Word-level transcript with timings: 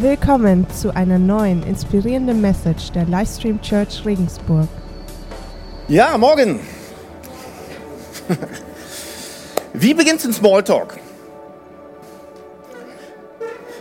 Willkommen 0.00 0.66
zu 0.70 0.96
einer 0.96 1.18
neuen 1.18 1.62
inspirierenden 1.62 2.40
Message 2.40 2.90
der 2.92 3.04
Livestream 3.04 3.60
Church 3.60 4.02
Regensburg. 4.06 4.66
Ja, 5.88 6.16
morgen. 6.16 6.58
Wie 9.74 9.92
beginnt 9.92 10.24
ein 10.24 10.32
Smalltalk? 10.32 10.96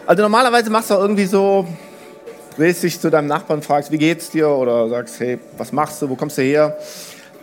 Also 0.05 0.21
normalerweise 0.21 0.69
machst 0.69 0.89
du 0.89 0.95
irgendwie 0.95 1.23
so, 1.23 1.65
drehst 2.57 2.83
dich 2.83 2.99
zu 2.99 3.09
deinem 3.09 3.27
Nachbarn, 3.27 3.61
fragst, 3.61 3.89
wie 3.89 3.97
geht's 3.97 4.29
dir? 4.29 4.49
Oder 4.49 4.89
sagst, 4.89 5.21
hey, 5.21 5.39
was 5.57 5.71
machst 5.71 6.01
du? 6.01 6.09
Wo 6.09 6.17
kommst 6.17 6.37
du 6.37 6.41
her? 6.41 6.77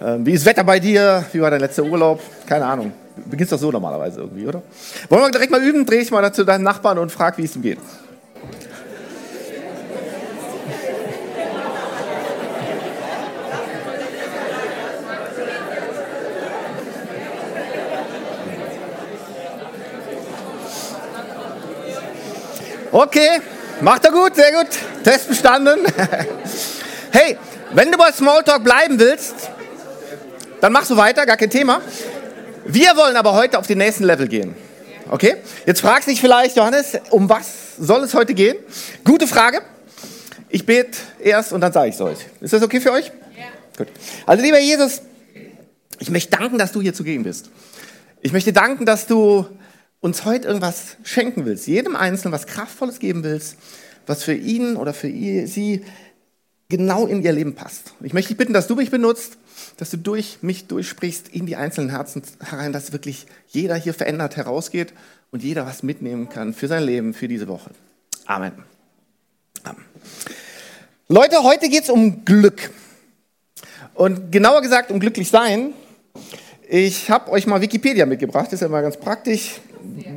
Ähm, 0.02 0.26
wie 0.26 0.32
ist 0.32 0.44
Wetter 0.44 0.64
bei 0.64 0.80
dir? 0.80 1.24
Wie 1.32 1.40
war 1.40 1.50
dein 1.50 1.60
letzter 1.60 1.82
Urlaub? 1.82 2.20
Keine 2.46 2.66
Ahnung. 2.66 2.92
Beginnst 3.24 3.54
doch 3.54 3.58
so 3.58 3.70
normalerweise 3.70 4.20
irgendwie, 4.20 4.46
oder? 4.46 4.60
Wollen 5.08 5.22
wir 5.22 5.30
direkt 5.30 5.50
mal 5.50 5.62
üben? 5.62 5.86
Dreh 5.86 6.00
dich 6.00 6.10
mal 6.10 6.30
zu 6.30 6.44
deinem 6.44 6.64
Nachbarn 6.64 6.98
und 6.98 7.10
frag, 7.10 7.38
wie 7.38 7.44
es 7.44 7.56
ihm 7.56 7.62
geht. 7.62 7.78
Okay, 22.98 23.42
macht 23.82 24.06
er 24.06 24.10
gut, 24.10 24.34
sehr 24.36 24.52
gut. 24.52 24.68
Test 25.04 25.28
bestanden. 25.28 25.80
hey, 27.12 27.36
wenn 27.74 27.92
du 27.92 27.98
bei 27.98 28.10
Smalltalk 28.10 28.64
bleiben 28.64 28.98
willst, 28.98 29.34
dann 30.62 30.72
machst 30.72 30.88
du 30.88 30.96
weiter, 30.96 31.26
gar 31.26 31.36
kein 31.36 31.50
Thema. 31.50 31.82
Wir 32.64 32.96
wollen 32.96 33.16
aber 33.16 33.34
heute 33.34 33.58
auf 33.58 33.66
den 33.66 33.76
nächsten 33.76 34.04
Level 34.04 34.28
gehen. 34.28 34.56
Okay? 35.10 35.36
Jetzt 35.66 35.82
fragst 35.82 36.08
du 36.08 36.12
dich 36.12 36.22
vielleicht, 36.22 36.56
Johannes, 36.56 36.96
um 37.10 37.28
was 37.28 37.76
soll 37.78 38.02
es 38.02 38.14
heute 38.14 38.32
gehen? 38.32 38.56
Gute 39.04 39.26
Frage. 39.26 39.60
Ich 40.48 40.64
bete 40.64 40.96
erst 41.22 41.52
und 41.52 41.60
dann 41.60 41.74
sage 41.74 41.90
ich 41.90 41.96
es 41.96 42.00
euch. 42.00 42.18
Ist 42.40 42.54
das 42.54 42.62
okay 42.62 42.80
für 42.80 42.92
euch? 42.92 43.12
Ja. 43.36 43.44
Gut. 43.76 43.88
Also 44.24 44.42
lieber 44.42 44.58
Jesus, 44.58 45.02
ich 45.98 46.08
möchte 46.08 46.34
danken, 46.34 46.56
dass 46.56 46.72
du 46.72 46.80
hier 46.80 46.94
zugegen 46.94 47.24
bist. 47.24 47.50
Ich 48.22 48.32
möchte 48.32 48.54
danken, 48.54 48.86
dass 48.86 49.06
du 49.06 49.44
uns 50.00 50.24
heute 50.24 50.48
irgendwas 50.48 50.96
schenken 51.02 51.44
willst, 51.46 51.66
jedem 51.66 51.96
Einzelnen 51.96 52.32
was 52.32 52.46
Kraftvolles 52.46 52.98
geben 52.98 53.24
willst, 53.24 53.56
was 54.06 54.22
für 54.22 54.34
ihn 54.34 54.76
oder 54.76 54.94
für 54.94 55.08
sie 55.08 55.84
genau 56.68 57.06
in 57.06 57.22
ihr 57.22 57.32
Leben 57.32 57.54
passt. 57.54 57.92
Ich 58.02 58.12
möchte 58.12 58.28
dich 58.28 58.36
bitten, 58.36 58.52
dass 58.52 58.66
du 58.66 58.74
mich 58.74 58.90
benutzt, 58.90 59.38
dass 59.76 59.90
du 59.90 59.96
durch 59.96 60.38
mich 60.42 60.66
durchsprichst 60.66 61.28
in 61.28 61.46
die 61.46 61.56
einzelnen 61.56 61.90
Herzen 61.90 62.22
herein, 62.40 62.72
dass 62.72 62.92
wirklich 62.92 63.26
jeder 63.48 63.76
hier 63.76 63.94
verändert 63.94 64.36
herausgeht 64.36 64.92
und 65.30 65.42
jeder 65.42 65.66
was 65.66 65.82
mitnehmen 65.82 66.28
kann 66.28 66.54
für 66.54 66.68
sein 66.68 66.82
Leben, 66.82 67.14
für 67.14 67.28
diese 67.28 67.48
Woche. 67.48 67.70
Amen. 68.26 68.52
Amen. 69.62 69.84
Leute, 71.08 71.42
heute 71.42 71.68
geht 71.68 71.84
es 71.84 71.90
um 71.90 72.24
Glück. 72.24 72.70
Und 73.94 74.30
genauer 74.30 74.60
gesagt 74.60 74.90
um 74.90 75.00
glücklich 75.00 75.30
sein. 75.30 75.72
Ich 76.68 77.10
habe 77.10 77.30
euch 77.30 77.46
mal 77.46 77.60
Wikipedia 77.60 78.06
mitgebracht, 78.06 78.52
ist 78.52 78.60
ja 78.60 78.68
mal 78.68 78.82
ganz 78.82 78.96
praktisch 78.96 79.60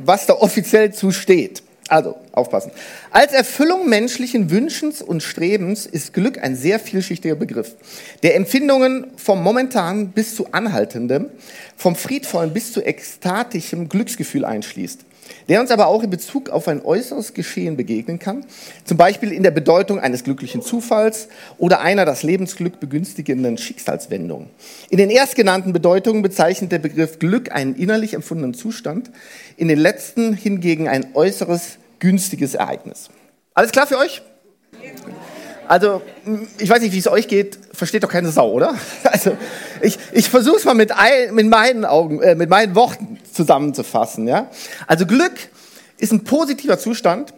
was 0.04 0.26
da 0.26 0.34
offiziell 0.34 0.92
zu 0.92 1.12
steht. 1.12 1.62
Also, 1.88 2.14
aufpassen. 2.30 2.70
Als 3.10 3.32
Erfüllung 3.32 3.88
menschlichen 3.88 4.50
Wünschens 4.50 5.02
und 5.02 5.24
Strebens 5.24 5.86
ist 5.86 6.12
Glück 6.12 6.38
ein 6.40 6.54
sehr 6.54 6.78
vielschichtiger 6.78 7.34
Begriff, 7.34 7.74
der 8.22 8.36
Empfindungen 8.36 9.08
vom 9.16 9.42
momentanen 9.42 10.10
bis 10.10 10.36
zu 10.36 10.52
anhaltendem, 10.52 11.26
vom 11.76 11.96
friedvollen 11.96 12.52
bis 12.52 12.72
zu 12.72 12.80
ekstatischem 12.80 13.88
Glücksgefühl 13.88 14.44
einschließt 14.44 15.04
der 15.48 15.60
uns 15.60 15.70
aber 15.70 15.86
auch 15.86 16.02
in 16.02 16.10
Bezug 16.10 16.50
auf 16.50 16.68
ein 16.68 16.84
äußeres 16.84 17.34
Geschehen 17.34 17.76
begegnen 17.76 18.18
kann, 18.18 18.44
zum 18.84 18.96
Beispiel 18.96 19.32
in 19.32 19.42
der 19.42 19.50
Bedeutung 19.50 19.98
eines 19.98 20.24
glücklichen 20.24 20.62
Zufalls 20.62 21.28
oder 21.58 21.80
einer 21.80 22.04
das 22.04 22.22
Lebensglück 22.22 22.80
begünstigenden 22.80 23.58
Schicksalswendung. 23.58 24.48
In 24.90 24.98
den 24.98 25.10
erstgenannten 25.10 25.72
Bedeutungen 25.72 26.22
bezeichnet 26.22 26.72
der 26.72 26.78
Begriff 26.78 27.18
Glück 27.18 27.52
einen 27.52 27.74
innerlich 27.74 28.14
empfundenen 28.14 28.54
Zustand, 28.54 29.10
in 29.56 29.68
den 29.68 29.78
letzten 29.78 30.34
hingegen 30.34 30.88
ein 30.88 31.06
äußeres 31.14 31.78
günstiges 31.98 32.54
Ereignis. 32.54 33.10
Alles 33.54 33.72
klar 33.72 33.86
für 33.86 33.98
euch? 33.98 34.22
Also, 35.70 36.02
ich 36.58 36.68
weiß 36.68 36.82
nicht, 36.82 36.92
wie 36.92 36.98
es 36.98 37.06
euch 37.06 37.28
geht, 37.28 37.56
versteht 37.72 38.02
doch 38.02 38.08
keine 38.08 38.32
Sau, 38.32 38.50
oder? 38.50 38.74
Also, 39.04 39.36
ich, 39.80 39.96
ich 40.10 40.28
versuche 40.28 40.56
es 40.56 40.64
mal 40.64 40.74
mit, 40.74 40.90
ein, 40.90 41.32
mit, 41.32 41.46
meinen 41.46 41.84
Augen, 41.84 42.20
äh, 42.20 42.34
mit 42.34 42.50
meinen 42.50 42.74
Worten 42.74 43.20
zusammenzufassen. 43.32 44.26
Ja? 44.26 44.50
Also, 44.88 45.06
Glück 45.06 45.30
ist 45.96 46.10
ein 46.10 46.24
positiver 46.24 46.76
Zustand, 46.76 47.32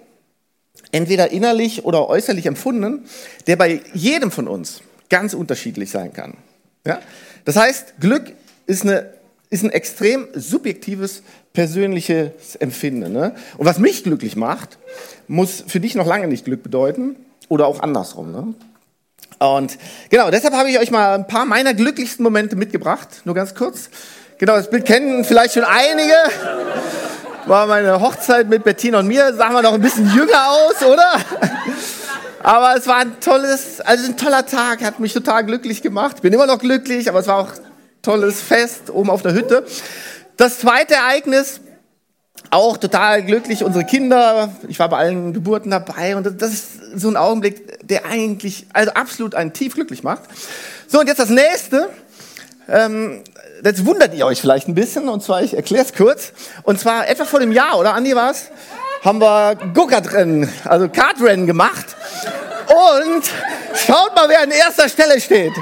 entweder 0.92 1.30
innerlich 1.30 1.84
oder 1.84 2.08
äußerlich 2.08 2.46
empfunden, 2.46 3.04
der 3.46 3.56
bei 3.56 3.82
jedem 3.92 4.30
von 4.30 4.48
uns 4.48 4.80
ganz 5.10 5.34
unterschiedlich 5.34 5.90
sein 5.90 6.14
kann. 6.14 6.32
Ja? 6.86 7.00
Das 7.44 7.56
heißt, 7.56 8.00
Glück 8.00 8.32
ist, 8.64 8.84
eine, 8.84 9.12
ist 9.50 9.62
ein 9.62 9.70
extrem 9.70 10.28
subjektives, 10.32 11.22
persönliches 11.52 12.56
Empfinden. 12.56 13.12
Ne? 13.12 13.34
Und 13.58 13.66
was 13.66 13.78
mich 13.78 14.04
glücklich 14.04 14.36
macht, 14.36 14.78
muss 15.28 15.62
für 15.66 15.80
dich 15.80 15.94
noch 15.94 16.06
lange 16.06 16.28
nicht 16.28 16.46
Glück 16.46 16.62
bedeuten 16.62 17.16
oder 17.48 17.66
auch 17.66 17.80
andersrum. 17.80 18.32
Ne? 18.32 18.54
Und 19.38 19.78
genau, 20.08 20.30
deshalb 20.30 20.54
habe 20.54 20.70
ich 20.70 20.78
euch 20.78 20.90
mal 20.90 21.14
ein 21.14 21.26
paar 21.26 21.44
meiner 21.44 21.74
glücklichsten 21.74 22.22
Momente 22.22 22.56
mitgebracht. 22.56 23.22
Nur 23.24 23.34
ganz 23.34 23.54
kurz. 23.54 23.90
Genau, 24.38 24.54
das 24.56 24.70
Bild 24.70 24.84
kennen 24.84 25.24
vielleicht 25.24 25.54
schon 25.54 25.64
einige. 25.64 26.14
War 27.46 27.66
meine 27.66 28.00
Hochzeit 28.00 28.48
mit 28.48 28.64
Bettina 28.64 29.00
und 29.00 29.08
mir. 29.08 29.34
Sahen 29.34 29.52
wir 29.52 29.62
noch 29.62 29.74
ein 29.74 29.80
bisschen 29.80 30.12
jünger 30.14 30.50
aus, 30.50 30.82
oder? 30.82 31.16
Aber 32.42 32.76
es 32.76 32.86
war 32.86 32.98
ein 32.98 33.20
tolles, 33.20 33.80
also 33.80 34.06
ein 34.06 34.16
toller 34.16 34.46
Tag, 34.46 34.82
hat 34.82 34.98
mich 34.98 35.12
total 35.12 35.44
glücklich 35.44 35.82
gemacht. 35.82 36.22
Bin 36.22 36.32
immer 36.32 36.46
noch 36.46 36.58
glücklich, 36.58 37.08
aber 37.08 37.20
es 37.20 37.26
war 37.26 37.36
auch 37.38 37.48
ein 37.48 38.02
tolles 38.02 38.40
Fest 38.40 38.90
oben 38.90 39.10
auf 39.10 39.22
der 39.22 39.32
Hütte. 39.32 39.64
Das 40.36 40.58
zweite 40.58 40.94
Ereignis, 40.94 41.60
auch 42.52 42.76
total 42.76 43.22
glücklich, 43.22 43.64
unsere 43.64 43.84
Kinder, 43.84 44.50
ich 44.68 44.78
war 44.78 44.90
bei 44.90 44.98
allen 44.98 45.32
Geburten 45.32 45.70
dabei 45.70 46.16
und 46.16 46.40
das 46.40 46.52
ist 46.52 46.68
so 46.94 47.08
ein 47.08 47.16
Augenblick, 47.16 47.88
der 47.88 48.04
eigentlich, 48.04 48.66
also 48.74 48.92
absolut 48.92 49.34
einen 49.34 49.54
tief 49.54 49.74
glücklich 49.74 50.02
macht. 50.02 50.22
So, 50.86 51.00
und 51.00 51.06
jetzt 51.06 51.18
das 51.18 51.30
nächste. 51.30 51.88
Ähm, 52.68 53.24
jetzt 53.64 53.86
wundert 53.86 54.14
ihr 54.14 54.26
euch 54.26 54.40
vielleicht 54.40 54.68
ein 54.68 54.74
bisschen, 54.74 55.08
und 55.08 55.22
zwar, 55.22 55.42
ich 55.42 55.54
erkläre 55.54 55.84
es 55.84 55.94
kurz. 55.94 56.32
Und 56.62 56.78
zwar 56.78 57.08
etwa 57.08 57.24
vor 57.24 57.40
dem 57.40 57.52
Jahr, 57.52 57.78
oder 57.78 57.94
Andi 57.94 58.14
war 58.14 58.30
es, 58.30 58.50
haben 59.02 59.18
wir 59.20 59.56
Go-Kart-Rennen, 59.72 60.52
also 60.66 60.90
Kartrennen 60.90 61.46
gemacht. 61.46 61.96
Und 62.68 63.24
schaut 63.86 64.14
mal, 64.14 64.28
wer 64.28 64.42
an 64.42 64.50
erster 64.50 64.90
Stelle 64.90 65.18
steht. 65.20 65.52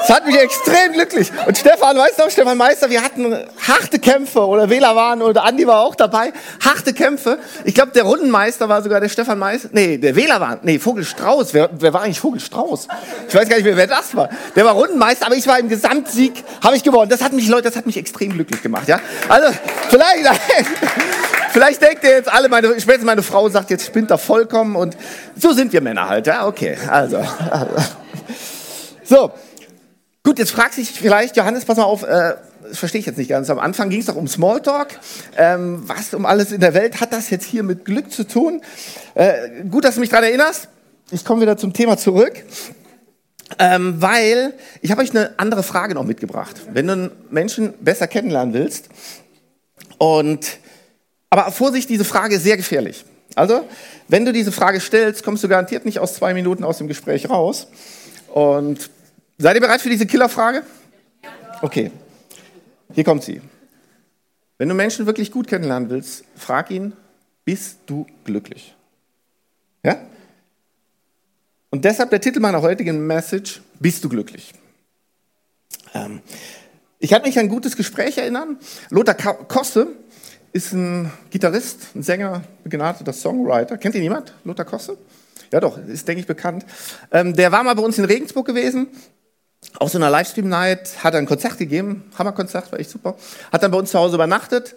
Das 0.00 0.16
hat 0.16 0.26
mich 0.26 0.36
extrem 0.38 0.92
glücklich. 0.92 1.30
Und 1.46 1.58
Stefan, 1.58 1.96
weißt 1.96 2.18
du 2.18 2.24
noch, 2.24 2.30
Stefan 2.30 2.56
Meister, 2.56 2.88
wir 2.88 3.02
hatten 3.02 3.36
harte 3.68 3.98
Kämpfe 3.98 4.46
oder 4.46 4.70
Wähler 4.70 4.96
waren 4.96 5.20
oder 5.20 5.44
Andi 5.44 5.66
war 5.66 5.80
auch 5.80 5.94
dabei. 5.94 6.32
Harte 6.64 6.94
Kämpfe. 6.94 7.38
Ich 7.64 7.74
glaube, 7.74 7.92
der 7.92 8.04
Rundenmeister 8.04 8.68
war 8.68 8.82
sogar 8.82 9.00
der 9.00 9.10
Stefan 9.10 9.38
Meister. 9.38 9.68
Nee, 9.72 9.98
der 9.98 10.16
Wähler 10.16 10.40
war, 10.40 10.58
nee, 10.62 10.78
Vogelstrauß. 10.78 11.52
Wer, 11.52 11.68
wer 11.72 11.92
war 11.92 12.02
eigentlich 12.02 12.20
Vogelstrauß? 12.20 12.88
Ich 13.28 13.34
weiß 13.34 13.48
gar 13.48 13.56
nicht 13.56 13.64
mehr, 13.64 13.76
wer 13.76 13.86
das 13.86 14.16
war. 14.16 14.30
Der 14.56 14.64
war 14.64 14.72
Rundenmeister, 14.72 15.26
aber 15.26 15.36
ich 15.36 15.46
war 15.46 15.58
im 15.58 15.68
Gesamtsieg, 15.68 16.32
habe 16.64 16.76
ich 16.76 16.82
gewonnen. 16.82 17.10
Das 17.10 17.22
hat 17.22 17.32
mich, 17.32 17.46
Leute, 17.48 17.64
das 17.64 17.76
hat 17.76 17.86
mich 17.86 17.98
extrem 17.98 18.32
glücklich 18.32 18.62
gemacht, 18.62 18.88
ja. 18.88 19.00
Also, 19.28 19.54
vielleicht, 19.90 20.24
vielleicht 21.52 21.82
denkt 21.82 22.04
ihr 22.04 22.10
jetzt 22.10 22.32
alle, 22.32 22.48
meine, 22.48 22.68
spätestens 22.80 23.04
meine 23.04 23.22
Frau 23.22 23.48
sagt 23.50 23.70
jetzt, 23.70 23.84
spinnt 23.84 24.10
er 24.10 24.18
vollkommen 24.18 24.76
und 24.76 24.96
so 25.36 25.52
sind 25.52 25.72
wir 25.72 25.82
Männer 25.82 26.08
halt, 26.08 26.26
ja. 26.26 26.46
Okay, 26.46 26.76
also. 26.88 27.18
also. 27.18 27.74
So. 29.10 29.32
Gut, 30.30 30.38
jetzt 30.38 30.52
fragt 30.52 30.74
sich 30.74 30.92
vielleicht, 30.92 31.36
Johannes, 31.36 31.64
pass 31.64 31.76
mal 31.76 31.82
auf, 31.82 32.04
äh, 32.04 32.36
das 32.68 32.78
verstehe 32.78 33.00
ich 33.00 33.06
jetzt 33.06 33.18
nicht 33.18 33.30
ganz. 33.30 33.50
Am 33.50 33.58
Anfang 33.58 33.90
ging 33.90 33.98
es 33.98 34.06
doch 34.06 34.14
um 34.14 34.28
Smalltalk. 34.28 35.00
Ähm, 35.36 35.82
was 35.88 36.14
um 36.14 36.24
alles 36.24 36.52
in 36.52 36.60
der 36.60 36.72
Welt 36.72 37.00
hat 37.00 37.12
das 37.12 37.30
jetzt 37.30 37.44
hier 37.44 37.64
mit 37.64 37.84
Glück 37.84 38.12
zu 38.12 38.22
tun? 38.22 38.62
Äh, 39.16 39.64
gut, 39.68 39.84
dass 39.84 39.96
du 39.96 40.00
mich 40.00 40.08
daran 40.08 40.26
erinnerst. 40.26 40.68
Ich 41.10 41.24
komme 41.24 41.42
wieder 41.42 41.56
zum 41.56 41.72
Thema 41.72 41.96
zurück. 41.96 42.44
Ähm, 43.58 44.00
weil 44.00 44.54
ich 44.82 44.92
habe 44.92 45.02
euch 45.02 45.10
eine 45.10 45.36
andere 45.36 45.64
Frage 45.64 45.94
noch 45.94 46.04
mitgebracht. 46.04 46.54
Wenn 46.72 46.86
du 46.86 46.92
einen 46.92 47.10
Menschen 47.30 47.74
besser 47.80 48.06
kennenlernen 48.06 48.54
willst, 48.54 48.88
und 49.98 50.46
aber 51.28 51.50
Vorsicht, 51.50 51.88
diese 51.88 52.04
Frage 52.04 52.36
ist 52.36 52.44
sehr 52.44 52.56
gefährlich. 52.56 53.04
Also, 53.34 53.64
wenn 54.06 54.24
du 54.24 54.32
diese 54.32 54.52
Frage 54.52 54.78
stellst, 54.78 55.24
kommst 55.24 55.42
du 55.42 55.48
garantiert 55.48 55.86
nicht 55.86 55.98
aus 55.98 56.14
zwei 56.14 56.34
Minuten 56.34 56.62
aus 56.62 56.78
dem 56.78 56.86
Gespräch 56.86 57.28
raus. 57.28 57.66
Und 58.32 58.90
Seid 59.40 59.54
ihr 59.54 59.62
bereit 59.62 59.80
für 59.80 59.88
diese 59.88 60.04
Killerfrage? 60.04 60.62
Okay, 61.62 61.90
hier 62.92 63.04
kommt 63.04 63.24
sie. 63.24 63.40
Wenn 64.58 64.68
du 64.68 64.74
Menschen 64.74 65.06
wirklich 65.06 65.30
gut 65.30 65.48
kennenlernen 65.48 65.88
willst, 65.88 66.24
frag 66.36 66.70
ihn, 66.70 66.92
bist 67.46 67.78
du 67.86 68.06
glücklich? 68.24 68.74
Ja? 69.82 69.96
Und 71.70 71.86
deshalb 71.86 72.10
der 72.10 72.20
Titel 72.20 72.40
meiner 72.40 72.60
heutigen 72.60 73.06
Message, 73.06 73.62
bist 73.78 74.04
du 74.04 74.10
glücklich? 74.10 74.52
Ähm, 75.94 76.20
ich 76.98 77.08
kann 77.08 77.22
mich 77.22 77.38
an 77.38 77.46
ein 77.46 77.48
gutes 77.48 77.78
Gespräch 77.78 78.18
erinnern. 78.18 78.58
Lothar 78.90 79.14
Kosse, 79.14 79.86
ist 80.52 80.74
ein 80.74 81.10
Gitarrist, 81.30 81.96
ein 81.96 82.02
Sänger, 82.02 82.42
begnadeter 82.62 83.14
Songwriter. 83.14 83.78
Kennt 83.78 83.94
ihn 83.94 84.02
jemand? 84.02 84.34
Lothar 84.44 84.66
Kosse? 84.66 84.98
Ja 85.50 85.60
doch, 85.60 85.78
ist, 85.78 86.06
denke 86.06 86.20
ich, 86.20 86.26
bekannt. 86.26 86.66
Ähm, 87.10 87.34
der 87.34 87.50
war 87.50 87.64
mal 87.64 87.74
bei 87.74 87.82
uns 87.82 87.96
in 87.96 88.04
Regensburg 88.04 88.46
gewesen. 88.46 88.88
Auf 89.78 89.90
so 89.90 89.98
einer 89.98 90.10
Livestream-Night 90.10 91.04
hat 91.04 91.14
er 91.14 91.18
ein 91.18 91.26
Konzert 91.26 91.58
gegeben. 91.58 92.04
Hammerkonzert, 92.18 92.72
war 92.72 92.80
echt 92.80 92.90
super. 92.90 93.16
Hat 93.52 93.62
dann 93.62 93.70
bei 93.70 93.78
uns 93.78 93.90
zu 93.90 93.98
Hause 93.98 94.14
übernachtet. 94.16 94.74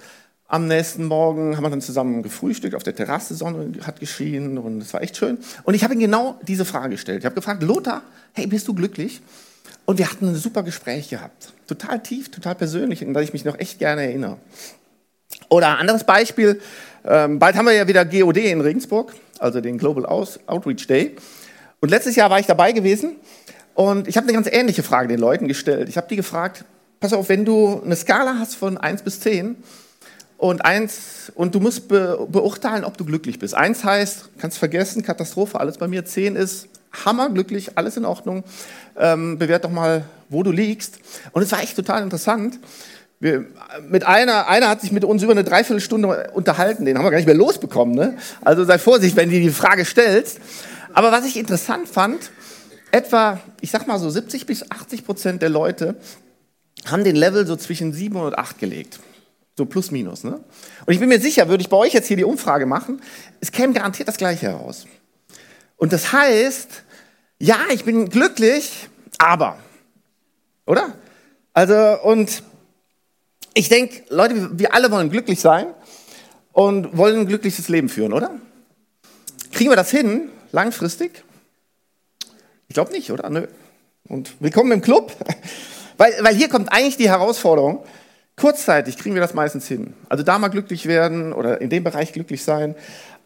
Am 0.47 0.67
nächsten 0.67 1.05
Morgen 1.05 1.55
haben 1.55 1.63
wir 1.63 1.69
dann 1.69 1.81
zusammen 1.81 2.21
gefrühstückt 2.21 2.75
auf 2.75 2.83
der 2.83 2.95
Terrasse, 2.95 3.33
Sonne 3.33 3.71
hat 3.87 3.99
geschienen 3.99 4.57
und 4.57 4.81
es 4.81 4.93
war 4.93 5.01
echt 5.01 5.17
schön. 5.17 5.39
Und 5.63 5.73
ich 5.73 5.83
habe 5.83 5.93
ihm 5.93 5.99
genau 5.99 6.39
diese 6.43 6.63
Frage 6.63 6.91
gestellt. 6.91 7.19
Ich 7.19 7.25
habe 7.25 7.33
gefragt, 7.33 7.63
Lothar, 7.63 8.03
hey, 8.33 8.45
bist 8.45 8.67
du 8.67 8.73
glücklich? 8.73 9.21
Und 9.85 9.97
wir 9.97 10.11
hatten 10.11 10.27
ein 10.27 10.35
super 10.35 10.61
Gespräch 10.61 11.09
gehabt. 11.09 11.53
Total 11.65 12.01
tief, 12.03 12.29
total 12.29 12.55
persönlich, 12.55 13.01
an 13.03 13.13
das 13.13 13.23
ich 13.23 13.33
mich 13.33 13.45
noch 13.45 13.57
echt 13.57 13.79
gerne 13.79 14.03
erinnere. 14.03 14.37
Oder 15.49 15.79
anderes 15.79 16.03
Beispiel, 16.03 16.61
ähm, 17.05 17.39
bald 17.39 17.55
haben 17.55 17.65
wir 17.65 17.73
ja 17.73 17.87
wieder 17.87 18.05
GOD 18.05 18.37
in 18.37 18.61
Regensburg, 18.61 19.13
also 19.39 19.59
den 19.59 19.77
Global 19.77 20.05
Outreach 20.05 20.85
Day. 20.87 21.15
Und 21.79 21.89
letztes 21.89 22.15
Jahr 22.15 22.29
war 22.29 22.39
ich 22.39 22.45
dabei 22.45 22.73
gewesen 22.73 23.15
und 23.75 24.07
ich 24.07 24.17
habe 24.17 24.27
eine 24.27 24.33
ganz 24.33 24.47
ähnliche 24.51 24.83
Frage 24.83 25.07
den 25.07 25.19
Leuten 25.19 25.47
gestellt. 25.47 25.89
Ich 25.89 25.97
habe 25.97 26.07
die 26.07 26.15
gefragt, 26.15 26.65
pass 26.99 27.13
auf, 27.13 27.29
wenn 27.29 27.45
du 27.45 27.81
eine 27.83 27.95
Skala 27.95 28.35
hast 28.39 28.55
von 28.55 28.77
1 28.77 29.01
bis 29.01 29.19
10 29.19 29.55
und, 30.37 30.65
eins, 30.65 31.31
und 31.35 31.55
du 31.55 31.59
musst 31.59 31.87
be 31.87 32.27
beurteilen, 32.29 32.83
ob 32.83 32.97
du 32.97 33.05
glücklich 33.05 33.39
bist. 33.39 33.55
Eins 33.55 33.83
heißt, 33.83 34.29
kannst 34.39 34.57
vergessen, 34.57 35.01
Katastrophe, 35.03 35.59
alles 35.59 35.77
bei 35.77 35.87
mir. 35.87 36.05
10 36.05 36.35
ist 36.35 36.67
hammerglücklich, 37.05 37.77
alles 37.77 37.97
in 37.97 38.05
Ordnung. 38.05 38.43
Ähm, 38.97 39.39
bewert 39.39 39.63
doch 39.63 39.71
mal, 39.71 40.05
wo 40.29 40.43
du 40.43 40.51
liegst. 40.51 40.99
Und 41.31 41.41
es 41.41 41.51
war 41.51 41.61
echt 41.63 41.75
total 41.75 42.03
interessant. 42.03 42.59
Wir, 43.19 43.45
mit 43.87 44.05
einer, 44.05 44.47
einer 44.47 44.69
hat 44.69 44.81
sich 44.81 44.91
mit 44.91 45.05
uns 45.05 45.23
über 45.23 45.31
eine 45.31 45.45
Dreiviertelstunde 45.45 46.31
unterhalten, 46.33 46.85
den 46.85 46.97
haben 46.97 47.05
wir 47.05 47.11
gar 47.11 47.17
nicht 47.17 47.25
mehr 47.25 47.35
losbekommen. 47.35 47.95
Ne? 47.95 48.17
Also 48.41 48.65
sei 48.65 48.77
vorsichtig, 48.77 49.15
wenn 49.15 49.29
du 49.29 49.39
die 49.39 49.49
Frage 49.49 49.85
stellst. 49.85 50.39
Aber 50.93 51.11
was 51.11 51.25
ich 51.25 51.37
interessant 51.37 51.87
fand, 51.87 52.31
etwa, 52.93 53.39
ich 53.59 53.71
sag 53.71 53.87
mal 53.87 53.97
so 53.97 54.09
70 54.09 54.45
bis 54.45 54.69
80 54.69 55.03
Prozent 55.03 55.41
der 55.41 55.49
Leute 55.49 55.95
haben 56.85 57.03
den 57.03 57.15
Level 57.15 57.47
so 57.47 57.55
zwischen 57.55 57.91
7 57.91 58.15
und 58.15 58.37
8 58.37 58.59
gelegt. 58.59 58.99
So 59.57 59.65
plus 59.65 59.89
minus. 59.91 60.23
Ne? 60.23 60.43
Und 60.85 60.93
ich 60.93 60.99
bin 60.99 61.09
mir 61.09 61.19
sicher, 61.19 61.49
würde 61.49 61.61
ich 61.61 61.69
bei 61.69 61.77
euch 61.77 61.93
jetzt 61.93 62.07
hier 62.07 62.17
die 62.17 62.23
Umfrage 62.23 62.65
machen, 62.65 63.01
es 63.41 63.51
käme 63.51 63.73
garantiert 63.73 64.07
das 64.07 64.17
Gleiche 64.17 64.47
heraus. 64.47 64.85
Und 65.77 65.91
das 65.91 66.13
heißt, 66.13 66.69
ja, 67.39 67.57
ich 67.71 67.83
bin 67.83 68.09
glücklich, 68.09 68.89
aber. 69.17 69.57
Oder? 70.65 70.93
Also, 71.53 71.99
und 72.03 72.43
ich 73.53 73.69
denke, 73.69 74.03
Leute, 74.09 74.57
wir 74.57 74.73
alle 74.73 74.91
wollen 74.91 75.09
glücklich 75.09 75.39
sein 75.39 75.67
und 76.51 76.95
wollen 76.95 77.21
ein 77.21 77.27
glückliches 77.27 77.69
Leben 77.69 77.89
führen, 77.89 78.13
oder? 78.13 78.31
Kriegen 79.51 79.71
wir 79.71 79.75
das 79.75 79.89
hin, 79.89 80.29
langfristig? 80.51 81.23
Ich 82.73 82.75
glaube 82.75 82.91
nicht, 82.91 83.11
oder? 83.11 83.29
Nö. 83.29 83.45
Und 84.09 84.33
willkommen 84.39 84.71
im 84.71 84.81
Club. 84.81 85.15
Weil, 85.97 86.11
weil 86.21 86.33
hier 86.33 86.49
kommt 86.49 86.73
eigentlich 86.73 86.97
die 86.97 87.07
Herausforderung. 87.07 87.83
Kurzzeitig 88.35 88.97
kriegen 88.97 89.13
wir 89.13 89.21
das 89.21 89.35
meistens 89.35 89.67
hin. 89.67 89.93
Also 90.09 90.23
da 90.23 90.39
mal 90.39 90.47
glücklich 90.47 90.87
werden 90.87 91.33
oder 91.33 91.61
in 91.61 91.69
dem 91.69 91.83
Bereich 91.83 92.13
glücklich 92.13 92.43
sein. 92.43 92.73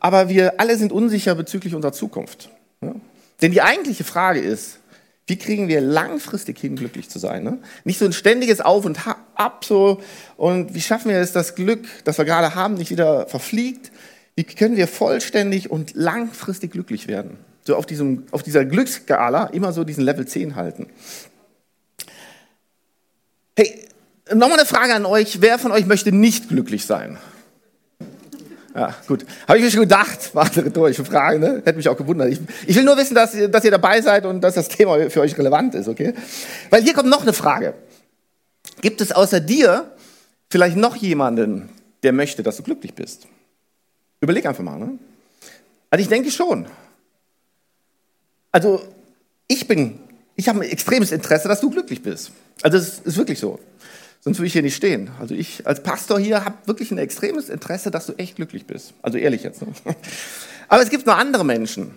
Aber 0.01 0.27
wir 0.27 0.59
alle 0.59 0.75
sind 0.75 0.91
unsicher 0.91 1.33
bezüglich 1.33 1.75
unserer 1.75 1.94
Zukunft. 1.94 2.49
Ja? 2.81 2.94
Denn 3.41 3.53
die 3.53 3.61
eigentliche 3.61 4.03
Frage 4.03 4.41
ist, 4.41 4.79
wie 5.27 5.38
kriegen 5.38 5.69
wir 5.69 5.79
langfristig 5.79 6.59
hin, 6.59 6.75
glücklich 6.75 7.09
zu 7.09 7.17
sein? 7.17 7.45
Ne? 7.45 7.59
Nicht 7.85 7.99
so 7.99 8.05
ein 8.05 8.11
ständiges 8.11 8.59
Auf 8.59 8.83
und 8.83 8.99
Ab 9.35 9.63
so. 9.63 10.01
Und 10.35 10.73
wie 10.73 10.81
schaffen 10.81 11.09
wir 11.09 11.19
es, 11.19 11.31
das 11.31 11.55
Glück, 11.55 11.88
das 12.03 12.17
wir 12.17 12.25
gerade 12.25 12.53
haben, 12.53 12.73
nicht 12.73 12.91
wieder 12.91 13.27
verfliegt? 13.27 13.94
Wie 14.35 14.44
können 14.44 14.75
wir 14.75 14.89
vollständig 14.89 15.71
und 15.71 15.95
langfristig 15.95 16.73
glücklich 16.73 17.07
werden? 17.07 17.38
So 17.67 17.75
auf, 17.75 17.85
diesem, 17.85 18.23
auf 18.31 18.43
dieser 18.43 18.63
Glücksskala 18.63 19.47
immer 19.47 19.73
so 19.73 19.83
diesen 19.83 20.05
Level 20.05 20.25
10 20.25 20.55
halten. 20.55 20.87
Hey, 23.57 23.89
nochmal 24.33 24.57
eine 24.57 24.65
Frage 24.65 24.93
an 24.93 25.05
euch. 25.05 25.41
Wer 25.41 25.59
von 25.59 25.73
euch 25.73 25.85
möchte 25.85 26.13
nicht 26.13 26.47
glücklich 26.47 26.85
sein? 26.85 27.17
Ja, 28.73 28.95
gut. 29.05 29.25
Habe 29.49 29.57
ich 29.57 29.65
mir 29.65 29.71
schon 29.71 29.81
gedacht, 29.81 30.29
war 30.33 30.49
eine 30.49 30.63
rhetorische 30.63 31.03
Frage, 31.03 31.39
ne? 31.39 31.61
Hätte 31.65 31.73
mich 31.73 31.89
auch 31.89 31.97
gewundert. 31.97 32.29
Ich, 32.29 32.39
ich, 32.67 32.75
will 32.77 32.85
nur 32.85 32.95
wissen, 32.95 33.15
dass, 33.15 33.35
dass 33.51 33.65
ihr 33.65 33.71
dabei 33.71 33.99
seid 33.99 34.25
und 34.25 34.39
dass 34.39 34.53
das 34.53 34.69
Thema 34.69 35.09
für 35.09 35.19
euch 35.19 35.37
relevant 35.37 35.75
ist, 35.75 35.89
okay? 35.89 36.13
Weil 36.69 36.83
hier 36.83 36.93
kommt 36.93 37.09
noch 37.09 37.23
eine 37.23 37.33
Frage. 37.33 37.73
Gibt 38.79 39.01
es 39.01 39.11
außer 39.11 39.41
dir 39.41 39.91
vielleicht 40.49 40.77
noch 40.77 40.95
jemanden, 40.95 41.67
der 42.03 42.13
möchte, 42.13 42.43
dass 42.43 42.55
du 42.55 42.63
glücklich 42.63 42.93
bist? 42.93 43.27
Überleg 44.21 44.45
einfach 44.45 44.63
mal, 44.63 44.79
ne? 44.79 44.97
Also 45.89 46.01
ich 46.01 46.07
denke 46.07 46.31
schon. 46.31 46.65
Also 48.57 48.81
ich 49.48 49.68
bin, 49.68 50.00
ich 50.36 50.50
habe 50.50 50.62
ein 50.62 50.69
extremes 50.71 51.12
Interesse, 51.12 51.48
dass 51.48 51.62
du 51.62 51.69
glücklich 51.69 52.01
bist. 52.01 52.31
Also 52.63 52.80
es 52.80 52.98
ist 52.98 53.15
wirklich 53.15 53.38
so. 53.38 53.59
Sonst 54.19 54.39
würde 54.39 54.48
ich 54.48 54.54
hier 54.54 54.63
nicht 54.63 54.75
stehen. 54.75 55.12
Also 55.19 55.36
ich 55.36 55.68
als 55.68 55.83
Pastor 55.83 56.19
hier 56.19 56.44
habe 56.44 56.56
wirklich 56.65 56.89
ein 56.89 56.98
extremes 56.98 57.50
Interesse, 57.50 57.92
dass 57.92 58.07
du 58.07 58.13
echt 58.13 58.36
glücklich 58.36 58.65
bist. 58.65 58.95
Also 59.04 59.19
ehrlich 59.19 59.44
jetzt. 59.44 59.62
Ne? 59.62 59.68
Aber 60.69 60.81
es 60.81 60.89
gibt 60.89 61.06
noch 61.06 61.15
andere 61.15 61.45
Menschen. 61.45 61.92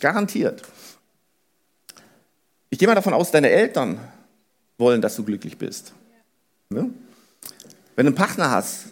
Garantiert. 0.00 0.62
Ich 2.70 2.78
gehe 2.78 2.88
mal 2.88 2.94
davon 2.94 3.12
aus, 3.12 3.30
deine 3.30 3.50
Eltern 3.50 4.00
wollen, 4.78 5.02
dass 5.02 5.16
du 5.16 5.22
glücklich 5.22 5.58
bist. 5.58 5.92
Ne? 6.70 6.88
Wenn 7.94 8.06
du 8.06 8.08
einen 8.08 8.14
Partner 8.14 8.50
hast, 8.50 8.86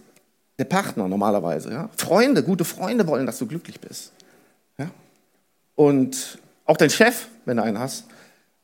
der 0.58 0.66
Partner 0.66 1.08
normalerweise, 1.08 1.70
ja? 1.70 1.88
Freunde, 1.96 2.42
gute 2.42 2.66
Freunde 2.66 3.06
wollen, 3.06 3.24
dass 3.24 3.38
du 3.38 3.46
glücklich 3.46 3.80
bist. 3.80 4.12
Ja? 4.76 4.90
Und 5.74 6.38
auch 6.68 6.76
dein 6.76 6.90
Chef, 6.90 7.26
wenn 7.46 7.56
du 7.56 7.62
einen 7.62 7.78
hast, 7.78 8.04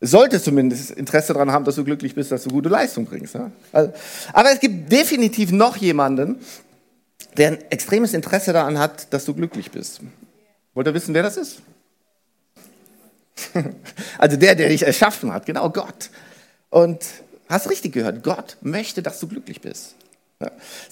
sollte 0.01 0.41
zumindest 0.41 0.91
Interesse 0.91 1.33
daran 1.33 1.51
haben, 1.51 1.65
dass 1.65 1.77
du 1.77 1.85
glücklich 1.85 2.15
bist, 2.15 2.31
dass 2.31 2.45
du 2.45 2.51
gute 2.51 2.69
Leistung 2.69 3.07
bringst. 3.07 3.35
Ja? 3.35 3.51
Also, 3.73 3.93
aber 4.33 4.53
es 4.53 4.61
gibt 4.61 4.93
definitiv 4.93 5.51
noch 5.51 5.77
jemanden, 5.79 6.37
der 7.39 7.49
ein 7.49 7.71
extremes 7.71 8.13
Interesse 8.13 8.53
daran 8.53 8.79
hat, 8.79 9.13
dass 9.13 9.25
du 9.25 9.35
glücklich 9.35 9.71
bist. 9.71 10.01
Wollt 10.75 10.87
ihr 10.87 10.95
wissen, 10.95 11.15
wer 11.15 11.23
das 11.23 11.39
ist? 11.39 11.63
also 14.19 14.37
der, 14.37 14.55
der 14.55 14.69
dich 14.69 14.83
erschaffen 14.83 15.33
hat, 15.33 15.47
genau 15.47 15.71
Gott. 15.71 16.11
Und 16.69 17.03
hast 17.49 17.71
richtig 17.71 17.93
gehört, 17.93 18.23
Gott 18.23 18.59
möchte, 18.61 19.03
dass 19.03 19.19
du 19.19 19.29
glücklich 19.29 19.63
bist. 19.63 19.95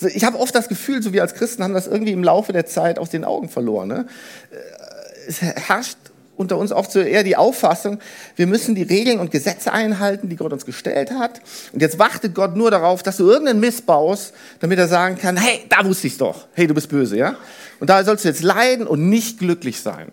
Ich 0.01 0.25
habe 0.25 0.39
oft 0.39 0.55
das 0.55 0.69
Gefühl, 0.69 1.03
so 1.03 1.13
wir 1.13 1.21
als 1.21 1.35
Christen 1.35 1.63
haben 1.63 1.75
das 1.75 1.87
irgendwie 1.87 2.13
im 2.13 2.25
Laufe 2.25 2.55
der 2.55 2.65
Zeit 2.65 2.99
aus 2.99 3.11
den 3.11 3.25
Augen 3.25 3.51
verloren. 3.51 3.89
Ne? 3.89 4.07
Äh, 4.51 5.29
es 5.29 5.43
herrscht 5.43 5.99
unter 6.37 6.57
uns 6.57 6.73
oft 6.73 6.91
so 6.91 7.01
eher 7.01 7.23
die 7.23 7.37
Auffassung, 7.37 7.99
wir 8.37 8.47
müssen 8.47 8.75
die 8.75 8.83
Regeln 8.83 9.21
und 9.21 9.31
Gesetze 9.31 9.73
einhalten, 9.73 10.29
die 10.29 10.37
Gott 10.37 10.53
uns 10.53 10.65
gestellt 10.65 11.11
hat. 11.11 11.41
Und 11.73 11.81
jetzt 11.81 11.99
wartet 11.99 12.35
Gott 12.35 12.57
nur 12.57 12.71
darauf, 12.71 13.03
dass 13.03 13.19
du 13.19 13.29
irgendeinen 13.29 13.61
Mist 13.61 13.87
baust, 13.87 14.33
damit 14.61 14.79
er 14.79 14.89
sagen 14.89 15.19
kann, 15.19 15.37
hey, 15.37 15.65
da 15.69 15.85
wusste 15.85 16.07
ich's 16.07 16.19
doch. 16.19 16.49
Hey, 16.55 16.67
du 16.67 16.75
bist 16.75 16.89
böse, 16.89 17.17
ja? 17.17 17.37
Und 17.81 17.91
da 17.91 18.03
sollst 18.05 18.25
du 18.25 18.29
jetzt 18.29 18.43
leiden 18.43 18.87
und 18.87 19.09
nicht 19.09 19.39
glücklich 19.39 19.81
sein. 19.81 20.11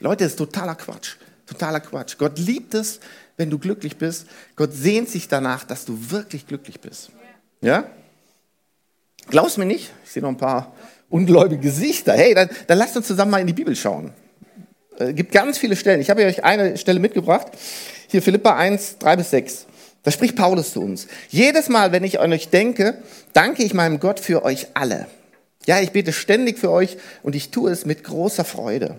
Leute, 0.00 0.24
das 0.24 0.32
ist 0.32 0.38
totaler 0.38 0.74
Quatsch. 0.74 1.16
Totaler 1.46 1.80
Quatsch. 1.80 2.16
Gott 2.18 2.38
liebt 2.38 2.74
es, 2.74 3.00
wenn 3.36 3.50
du 3.50 3.58
glücklich 3.58 3.96
bist. 3.96 4.26
Gott 4.56 4.72
sehnt 4.72 5.08
sich 5.08 5.28
danach, 5.28 5.64
dass 5.64 5.84
du 5.84 6.10
wirklich 6.10 6.46
glücklich 6.46 6.80
bist. 6.80 7.10
Ja? 7.60 7.84
Glaubst 9.28 9.58
mir 9.58 9.66
nicht? 9.66 9.90
Ich 10.04 10.10
sehe 10.10 10.22
noch 10.22 10.30
ein 10.30 10.36
paar 10.36 10.72
ungläubige 11.08 11.60
Gesichter. 11.60 12.14
Hey, 12.14 12.34
dann, 12.34 12.48
dann 12.66 12.78
lasst 12.78 12.96
uns 12.96 13.06
zusammen 13.06 13.30
mal 13.30 13.40
in 13.40 13.46
die 13.46 13.52
Bibel 13.52 13.76
schauen. 13.76 14.12
Es 14.98 15.08
äh, 15.08 15.12
gibt 15.12 15.32
ganz 15.32 15.58
viele 15.58 15.76
Stellen. 15.76 16.00
Ich 16.00 16.10
habe 16.10 16.24
euch 16.24 16.44
eine 16.44 16.76
Stelle 16.76 17.00
mitgebracht. 17.00 17.48
Hier 18.08 18.22
Philippa 18.22 18.56
1, 18.56 18.98
3 18.98 19.16
bis 19.16 19.30
6. 19.30 19.66
Da 20.02 20.10
spricht 20.10 20.36
Paulus 20.36 20.72
zu 20.72 20.80
uns. 20.80 21.06
Jedes 21.28 21.68
Mal, 21.68 21.92
wenn 21.92 22.04
ich 22.04 22.20
an 22.20 22.32
euch 22.32 22.48
denke, 22.48 22.98
danke 23.32 23.62
ich 23.62 23.72
meinem 23.72 24.00
Gott 24.00 24.20
für 24.20 24.44
euch 24.44 24.68
alle. 24.74 25.06
Ja, 25.66 25.80
ich 25.80 25.92
bete 25.92 26.12
ständig 26.12 26.58
für 26.58 26.70
euch 26.70 26.96
und 27.22 27.36
ich 27.36 27.50
tue 27.50 27.70
es 27.70 27.86
mit 27.86 28.02
großer 28.02 28.44
Freude. 28.44 28.96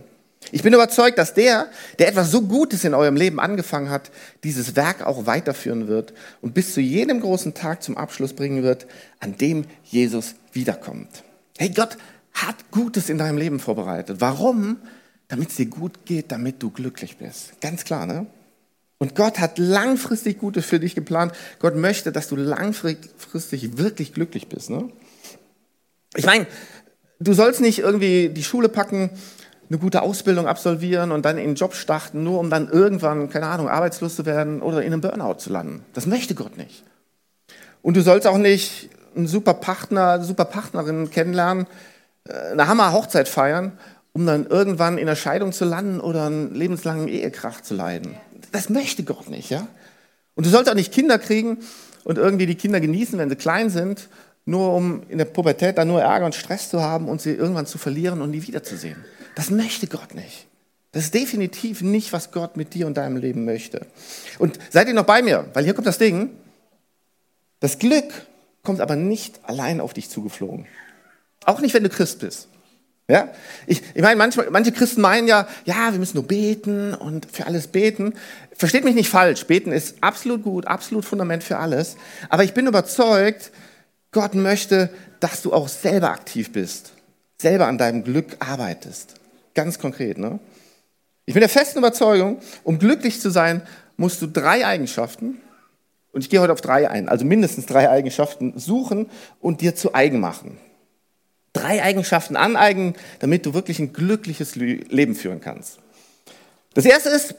Ich 0.51 0.63
bin 0.63 0.73
überzeugt, 0.73 1.17
dass 1.17 1.33
der, 1.33 1.67
der 1.99 2.09
etwas 2.09 2.31
so 2.31 2.41
Gutes 2.41 2.83
in 2.83 2.93
eurem 2.93 3.15
Leben 3.15 3.39
angefangen 3.39 3.89
hat, 3.89 4.11
dieses 4.43 4.75
Werk 4.75 5.05
auch 5.05 5.25
weiterführen 5.25 5.87
wird 5.87 6.13
und 6.41 6.53
bis 6.53 6.73
zu 6.73 6.81
jedem 6.81 7.21
großen 7.21 7.53
Tag 7.53 7.83
zum 7.83 7.97
Abschluss 7.97 8.33
bringen 8.33 8.63
wird, 8.63 8.85
an 9.19 9.37
dem 9.37 9.65
Jesus 9.83 10.35
wiederkommt. 10.51 11.23
Hey, 11.57 11.69
Gott 11.69 11.97
hat 12.33 12.55
Gutes 12.71 13.09
in 13.09 13.17
deinem 13.17 13.37
Leben 13.37 13.59
vorbereitet. 13.59 14.17
Warum? 14.19 14.77
Damit 15.33 15.49
es 15.49 15.55
dir 15.55 15.65
gut 15.65 16.05
geht, 16.05 16.31
damit 16.31 16.61
du 16.61 16.69
glücklich 16.69 17.17
bist. 17.17 17.59
Ganz 17.59 17.85
klar, 17.85 18.05
ne? 18.05 18.27
Und 18.99 19.15
Gott 19.15 19.39
hat 19.39 19.57
langfristig 19.57 20.37
Gutes 20.37 20.63
für 20.63 20.79
dich 20.79 20.93
geplant. 20.93 21.33
Gott 21.57 21.75
möchte, 21.75 22.11
dass 22.11 22.27
du 22.27 22.35
langfristig 22.35 23.77
wirklich 23.79 24.13
glücklich 24.13 24.47
bist. 24.47 24.69
Ne? 24.69 24.89
Ich 26.15 26.27
meine, 26.27 26.45
du 27.19 27.33
sollst 27.33 27.61
nicht 27.61 27.79
irgendwie 27.79 28.29
die 28.29 28.43
Schule 28.43 28.69
packen, 28.69 29.09
eine 29.69 29.79
gute 29.79 30.03
Ausbildung 30.03 30.45
absolvieren 30.45 31.11
und 31.11 31.25
dann 31.25 31.39
in 31.39 31.45
einen 31.45 31.55
Job 31.55 31.73
starten, 31.73 32.23
nur 32.23 32.39
um 32.39 32.51
dann 32.51 32.69
irgendwann, 32.69 33.31
keine 33.31 33.47
Ahnung, 33.47 33.69
arbeitslos 33.69 34.15
zu 34.15 34.27
werden 34.27 34.61
oder 34.61 34.83
in 34.83 34.93
einem 34.93 35.01
Burnout 35.01 35.39
zu 35.39 35.49
landen. 35.49 35.83
Das 35.93 36.05
möchte 36.05 36.35
Gott 36.35 36.57
nicht. 36.57 36.83
Und 37.81 37.97
du 37.97 38.01
sollst 38.01 38.27
auch 38.27 38.37
nicht 38.37 38.91
einen 39.15 39.25
super 39.25 39.55
Partner, 39.55 40.11
eine 40.11 40.25
super 40.25 40.45
Partnerin 40.45 41.09
kennenlernen, 41.09 41.65
äh, 42.29 42.51
eine 42.51 42.67
Hammer-Hochzeit 42.67 43.27
feiern, 43.27 43.71
um 44.13 44.25
dann 44.25 44.45
irgendwann 44.45 44.97
in 44.97 45.07
der 45.07 45.15
Scheidung 45.15 45.51
zu 45.51 45.65
landen 45.65 45.99
oder 45.99 46.27
einen 46.27 46.53
lebenslangen 46.53 47.07
Ehekrach 47.07 47.61
zu 47.61 47.73
leiden. 47.73 48.15
Das 48.51 48.69
möchte 48.69 49.03
Gott 49.03 49.29
nicht, 49.29 49.49
ja? 49.49 49.67
Und 50.35 50.45
du 50.45 50.49
sollst 50.49 50.69
auch 50.69 50.75
nicht 50.75 50.93
Kinder 50.93 51.19
kriegen 51.19 51.57
und 52.03 52.17
irgendwie 52.17 52.45
die 52.45 52.55
Kinder 52.55 52.79
genießen, 52.79 53.17
wenn 53.19 53.29
sie 53.29 53.35
klein 53.35 53.69
sind, 53.69 54.09
nur 54.45 54.73
um 54.73 55.03
in 55.09 55.17
der 55.17 55.25
Pubertät 55.25 55.77
dann 55.77 55.87
nur 55.87 56.01
Ärger 56.01 56.25
und 56.25 56.35
Stress 56.35 56.69
zu 56.69 56.81
haben 56.81 57.07
und 57.07 57.21
sie 57.21 57.31
irgendwann 57.31 57.65
zu 57.65 57.77
verlieren 57.77 58.21
und 58.21 58.31
nie 58.31 58.45
wiederzusehen. 58.45 59.03
Das 59.35 59.49
möchte 59.49 59.87
Gott 59.87 60.13
nicht. 60.13 60.47
Das 60.91 61.05
ist 61.05 61.13
definitiv 61.13 61.81
nicht, 61.81 62.13
was 62.13 62.31
Gott 62.31 62.55
mit 62.55 62.75
dir 62.75 62.85
und 62.85 62.97
deinem 62.97 63.17
Leben 63.17 63.45
möchte. 63.45 63.87
Und 64.37 64.59
seid 64.69 64.87
ihr 64.87 64.93
noch 64.93 65.05
bei 65.05 65.23
mir? 65.23 65.47
Weil 65.53 65.63
hier 65.63 65.73
kommt 65.73 65.87
das 65.87 65.97
Ding. 65.97 66.29
Das 67.59 67.79
Glück 67.79 68.11
kommt 68.61 68.79
aber 68.79 68.95
nicht 68.95 69.39
allein 69.43 69.81
auf 69.81 69.93
dich 69.93 70.09
zugeflogen. 70.09 70.67
Auch 71.45 71.61
nicht, 71.61 71.73
wenn 71.73 71.83
du 71.83 71.89
Christ 71.89 72.19
bist. 72.19 72.47
Ja? 73.13 73.29
Ich, 73.67 73.83
ich 73.93 74.01
meine, 74.01 74.15
manchmal, 74.15 74.49
manche 74.49 74.71
Christen 74.71 75.01
meinen 75.01 75.27
ja, 75.27 75.47
ja, 75.65 75.91
wir 75.91 75.99
müssen 75.99 76.17
nur 76.17 76.25
beten 76.25 76.95
und 76.95 77.27
für 77.31 77.45
alles 77.45 77.67
beten. 77.67 78.15
Versteht 78.55 78.83
mich 78.83 78.95
nicht 78.95 79.07
falsch, 79.07 79.45
beten 79.45 79.71
ist 79.71 79.97
absolut 80.01 80.41
gut, 80.41 80.65
absolut 80.65 81.05
Fundament 81.05 81.43
für 81.43 81.59
alles. 81.59 81.95
Aber 82.29 82.43
ich 82.43 82.55
bin 82.55 82.65
überzeugt, 82.65 83.51
Gott 84.11 84.33
möchte, 84.33 84.89
dass 85.19 85.43
du 85.43 85.53
auch 85.53 85.67
selber 85.67 86.09
aktiv 86.09 86.51
bist, 86.51 86.93
selber 87.37 87.67
an 87.67 87.77
deinem 87.77 88.03
Glück 88.03 88.35
arbeitest. 88.39 89.13
Ganz 89.53 89.77
konkret. 89.77 90.17
Ne? 90.17 90.39
Ich 91.27 91.35
bin 91.35 91.41
der 91.41 91.49
festen 91.49 91.77
Überzeugung, 91.77 92.39
um 92.63 92.79
glücklich 92.79 93.21
zu 93.21 93.29
sein, 93.29 93.61
musst 93.95 94.23
du 94.23 94.25
drei 94.27 94.65
Eigenschaften, 94.65 95.37
und 96.13 96.21
ich 96.21 96.31
gehe 96.31 96.41
heute 96.41 96.53
auf 96.53 96.61
drei 96.61 96.89
ein, 96.89 97.09
also 97.09 97.25
mindestens 97.25 97.67
drei 97.67 97.89
Eigenschaften 97.89 98.53
suchen 98.57 99.07
und 99.39 99.61
dir 99.61 99.75
zu 99.75 99.93
eigen 99.93 100.19
machen. 100.19 100.57
Drei 101.53 101.83
Eigenschaften 101.83 102.35
aneignen, 102.35 102.95
damit 103.19 103.45
du 103.45 103.53
wirklich 103.53 103.79
ein 103.79 103.93
glückliches 103.93 104.55
Leben 104.55 105.15
führen 105.15 105.39
kannst. 105.39 105.77
Das 106.73 106.85
erste 106.85 107.09
ist 107.09 107.35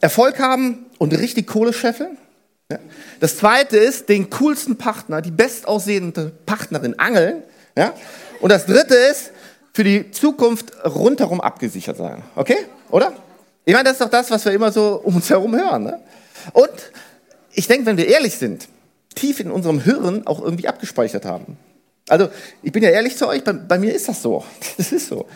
Erfolg 0.00 0.40
haben 0.40 0.86
und 0.98 1.16
richtig 1.16 1.46
Kohle 1.46 1.72
scheffeln. 1.72 2.18
Das 3.20 3.36
zweite 3.36 3.76
ist 3.76 4.08
den 4.08 4.30
coolsten 4.30 4.76
Partner, 4.76 5.22
die 5.22 5.30
bestaussehende 5.30 6.32
Partnerin 6.46 6.98
angeln. 6.98 7.42
Und 8.40 8.50
das 8.50 8.66
dritte 8.66 8.94
ist 8.94 9.30
für 9.72 9.84
die 9.84 10.10
Zukunft 10.10 10.72
rundherum 10.84 11.40
abgesichert 11.40 11.96
sein. 11.96 12.22
Okay? 12.34 12.66
Oder? 12.90 13.12
Ich 13.64 13.72
meine, 13.72 13.84
das 13.84 13.92
ist 13.92 14.00
doch 14.00 14.10
das, 14.10 14.30
was 14.30 14.44
wir 14.44 14.52
immer 14.52 14.72
so 14.72 15.00
um 15.04 15.16
uns 15.16 15.30
herum 15.30 15.54
hören. 15.54 15.84
Ne? 15.84 16.00
Und 16.52 16.70
ich 17.52 17.68
denke, 17.68 17.86
wenn 17.86 17.96
wir 17.96 18.08
ehrlich 18.08 18.34
sind, 18.34 18.68
tief 19.14 19.38
in 19.38 19.50
unserem 19.50 19.80
Hirn 19.80 20.26
auch 20.26 20.42
irgendwie 20.42 20.66
abgespeichert 20.66 21.24
haben. 21.24 21.56
Also, 22.08 22.28
ich 22.62 22.72
bin 22.72 22.82
ja 22.82 22.90
ehrlich 22.90 23.16
zu 23.16 23.28
euch, 23.28 23.44
bei, 23.44 23.52
bei 23.52 23.78
mir 23.78 23.94
ist 23.94 24.08
das 24.08 24.22
so. 24.22 24.44
Das 24.76 24.92
ist 24.92 25.08
so. 25.08 25.26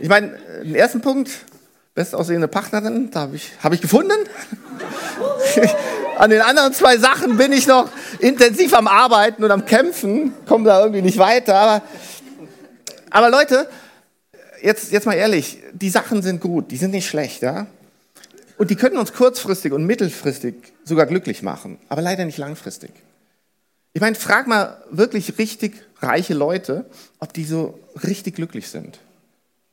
Ich 0.00 0.08
meine, 0.08 0.38
den 0.62 0.74
ersten 0.74 1.00
Punkt, 1.00 1.30
bestaussehende 1.94 2.48
Partnerin, 2.48 3.10
da 3.10 3.20
habe 3.20 3.36
ich, 3.36 3.52
hab 3.62 3.72
ich 3.72 3.80
gefunden. 3.80 4.12
An 6.18 6.30
den 6.30 6.40
anderen 6.40 6.72
zwei 6.72 6.96
Sachen 6.96 7.36
bin 7.36 7.52
ich 7.52 7.66
noch 7.66 7.88
intensiv 8.18 8.74
am 8.74 8.88
Arbeiten 8.88 9.44
und 9.44 9.50
am 9.50 9.64
Kämpfen, 9.64 10.32
komme 10.46 10.64
da 10.64 10.80
irgendwie 10.80 11.02
nicht 11.02 11.18
weiter. 11.18 11.54
Aber, 11.54 11.82
aber 13.10 13.30
Leute, 13.30 13.68
jetzt, 14.62 14.92
jetzt 14.92 15.06
mal 15.06 15.14
ehrlich, 15.14 15.58
die 15.72 15.90
Sachen 15.90 16.22
sind 16.22 16.40
gut, 16.40 16.70
die 16.70 16.76
sind 16.76 16.90
nicht 16.90 17.08
schlecht, 17.08 17.42
ja? 17.42 17.66
Und 18.56 18.70
die 18.70 18.76
können 18.76 18.96
uns 18.96 19.12
kurzfristig 19.12 19.72
und 19.72 19.84
mittelfristig 19.84 20.54
sogar 20.84 21.06
glücklich 21.06 21.42
machen, 21.42 21.78
aber 21.88 22.02
leider 22.02 22.24
nicht 22.24 22.38
langfristig. 22.38 22.90
Ich 23.98 24.00
meine, 24.00 24.14
frag 24.14 24.46
mal 24.46 24.80
wirklich 24.92 25.38
richtig 25.38 25.74
reiche 26.00 26.32
Leute, 26.32 26.84
ob 27.18 27.32
die 27.32 27.42
so 27.42 27.80
richtig 28.04 28.36
glücklich 28.36 28.68
sind. 28.68 29.00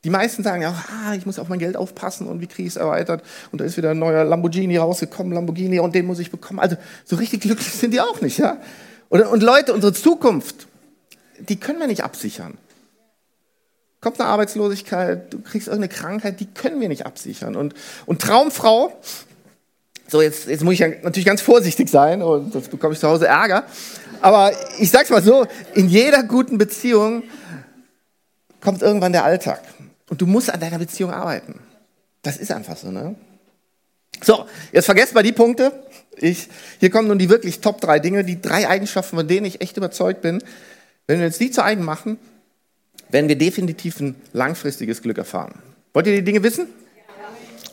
Die 0.04 0.10
meisten 0.10 0.42
sagen 0.42 0.64
ja, 0.64 0.74
ah, 0.90 1.14
ich 1.14 1.28
muss 1.28 1.38
auf 1.38 1.48
mein 1.48 1.60
Geld 1.60 1.78
aufpassen 1.78 2.26
und 2.26 2.42
wie 2.42 2.48
kriege 2.48 2.68
ich 2.68 2.74
es 2.74 2.76
erweitert 2.76 3.24
und 3.52 3.62
da 3.62 3.66
ist 3.66 3.78
wieder 3.78 3.92
ein 3.92 4.00
neuer 4.00 4.24
Lamborghini 4.24 4.78
rausgekommen, 4.78 5.32
Lamborghini 5.32 5.80
und 5.80 5.94
den 5.94 6.08
muss 6.08 6.18
ich 6.18 6.32
bekommen. 6.32 6.60
Also 6.60 6.76
so 7.04 7.18
richtig 7.18 7.42
glücklich 7.42 7.72
sind 7.72 7.94
die 7.94 8.02
auch 8.02 8.20
nicht, 8.20 8.40
ja? 8.40 8.58
Und, 9.10 9.22
und 9.22 9.44
Leute, 9.44 9.76
unsere 9.76 9.94
Zukunft, 9.94 10.66
die 11.38 11.60
können 11.60 11.80
wir 11.80 11.86
nicht 11.86 12.04
absichern 12.04 12.58
kommt 14.02 14.20
eine 14.20 14.30
Arbeitslosigkeit, 14.30 15.34
du 15.34 15.42
kriegst 15.42 15.68
irgendeine 15.68 15.92
Krankheit, 15.92 16.40
die 16.40 16.46
können 16.46 16.80
wir 16.80 16.90
nicht 16.90 17.08
absichern. 17.08 17.56
Und, 17.56 17.74
und 18.06 18.22
Traumfrau, 18.22 18.94
so 20.08 20.22
jetzt, 20.22 20.48
jetzt 20.48 20.64
muss 20.64 20.76
ich 20.76 20.80
natürlich 20.80 21.26
ganz 21.26 21.42
vorsichtig 21.42 21.90
sein 21.90 22.22
und 22.22 22.54
sonst 22.54 22.70
bekomme 22.70 22.94
ich 22.94 23.00
zu 23.00 23.08
Hause 23.08 23.28
Ärger. 23.28 23.66
Aber 24.22 24.52
ich 24.80 24.92
sag's 24.92 25.10
mal 25.10 25.24
so, 25.24 25.46
in 25.74 25.90
jeder 25.90 26.24
guten 26.24 26.58
Beziehung 26.58 27.24
kommt 28.62 28.82
irgendwann 28.82 29.12
der 29.12 29.24
Alltag. 29.24 29.62
Und 30.10 30.22
du 30.22 30.26
musst 30.26 30.52
an 30.52 30.60
deiner 30.60 30.80
Beziehung 30.80 31.12
arbeiten. 31.12 31.60
Das 32.22 32.38
ist 32.38 32.52
einfach 32.52 32.78
so, 32.78 32.92
ne? 32.92 33.16
So, 34.24 34.46
jetzt 34.72 34.86
vergesst 34.86 35.14
mal 35.14 35.24
die 35.24 35.32
Punkte. 35.32 35.72
Ich, 36.18 36.48
hier 36.80 36.90
kommen 36.90 37.08
nun 37.08 37.20
die 37.20 37.30
wirklich 37.30 37.60
Top 37.60 37.82
drei 37.82 38.00
Dinge, 38.00 38.24
die 38.24 38.42
drei 38.42 38.68
Eigenschaften, 38.68 39.18
von 39.18 39.28
denen 39.28 39.46
ich 39.46 39.62
echt 39.62 39.78
überzeugt 39.78 40.22
bin. 40.22 40.42
Wenn 41.08 41.20
wir 41.20 41.26
uns 41.26 41.38
die 41.38 41.52
zu 41.52 41.64
eigen 41.64 41.84
machen, 41.84 42.18
werden 43.10 43.28
wir 43.28 43.38
definitiv 43.38 44.00
ein 44.00 44.16
langfristiges 44.34 45.02
Glück 45.02 45.18
erfahren. 45.18 45.60
Wollt 45.94 46.08
ihr 46.08 46.14
die 46.14 46.24
Dinge 46.24 46.44
wissen? 46.44 46.68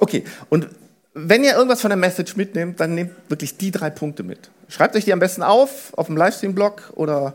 Okay, 0.01 0.25
und 0.49 0.69
wenn 1.15 1.45
ihr 1.45 1.55
irgendwas 1.55 1.81
von 1.81 1.91
der 1.91 1.97
Message 1.97 2.37
mitnehmt, 2.37 2.81
dann 2.81 2.95
nehmt 2.95 3.13
wirklich 3.29 3.57
die 3.59 3.71
drei 3.71 3.91
Punkte 3.91 4.23
mit. 4.23 4.51
Schreibt 4.69 4.97
euch 4.97 5.05
die 5.05 5.13
am 5.13 5.19
besten 5.19 5.43
auf, 5.43 5.93
auf 5.97 6.07
dem 6.07 6.17
Livestream-Blog 6.17 6.93
oder 6.95 7.35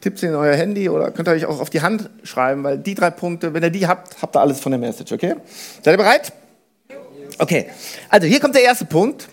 tippt 0.00 0.18
sie 0.18 0.26
in 0.26 0.34
euer 0.34 0.54
Handy 0.54 0.88
oder 0.88 1.10
könnt 1.10 1.28
ihr 1.28 1.32
euch 1.32 1.44
auch 1.44 1.60
auf 1.60 1.70
die 1.70 1.82
Hand 1.82 2.08
schreiben, 2.22 2.64
weil 2.64 2.78
die 2.78 2.94
drei 2.94 3.10
Punkte, 3.10 3.52
wenn 3.52 3.62
ihr 3.62 3.70
die 3.70 3.86
habt, 3.86 4.22
habt 4.22 4.36
ihr 4.36 4.40
alles 4.40 4.60
von 4.60 4.72
der 4.72 4.78
Message, 4.78 5.12
okay? 5.12 5.36
Seid 5.82 5.94
ihr 5.94 5.98
bereit? 5.98 6.32
Okay, 7.38 7.70
also 8.08 8.26
hier 8.26 8.40
kommt 8.40 8.54
der 8.54 8.62
erste 8.62 8.86
Punkt. 8.86 9.28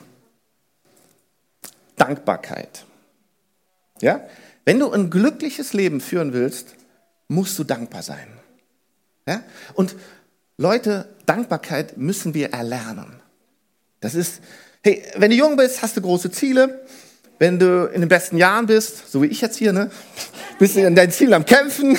Dankbarkeit. 1.96 2.86
Ja? 4.02 4.22
Wenn 4.66 4.80
du 4.80 4.92
ein 4.92 5.10
glückliches 5.10 5.74
Leben 5.74 6.02
führen 6.02 6.34
willst, 6.34 6.76
musst 7.28 7.58
du 7.58 7.64
dankbar 7.64 8.04
sein. 8.04 8.28
Ja? 9.28 9.42
Und 9.74 9.96
Leute, 10.58 11.08
Dankbarkeit 11.26 11.98
müssen 11.98 12.34
wir 12.34 12.52
erlernen. 12.52 13.22
Das 14.00 14.16
ist, 14.16 14.42
hey, 14.84 15.04
wenn 15.16 15.32
du 15.32 15.38
jung 15.38 15.56
bist, 15.56 15.82
hast 15.82 15.98
du 15.98 16.02
große 16.02 16.32
Ziele. 16.32 16.86
Wenn 17.40 17.60
du 17.60 17.86
in 17.86 18.02
den 18.02 18.10
besten 18.10 18.38
Jahren 18.38 18.66
bist, 18.66 19.12
so 19.12 19.22
wie 19.22 19.28
ich 19.28 19.42
jetzt 19.42 19.58
hier, 19.58 19.72
ne, 19.72 19.92
bist 20.58 20.76
du 20.76 20.82
in 20.82 20.96
deinen 20.96 21.12
Zielen 21.12 21.34
am 21.34 21.46
Kämpfen. 21.46 21.98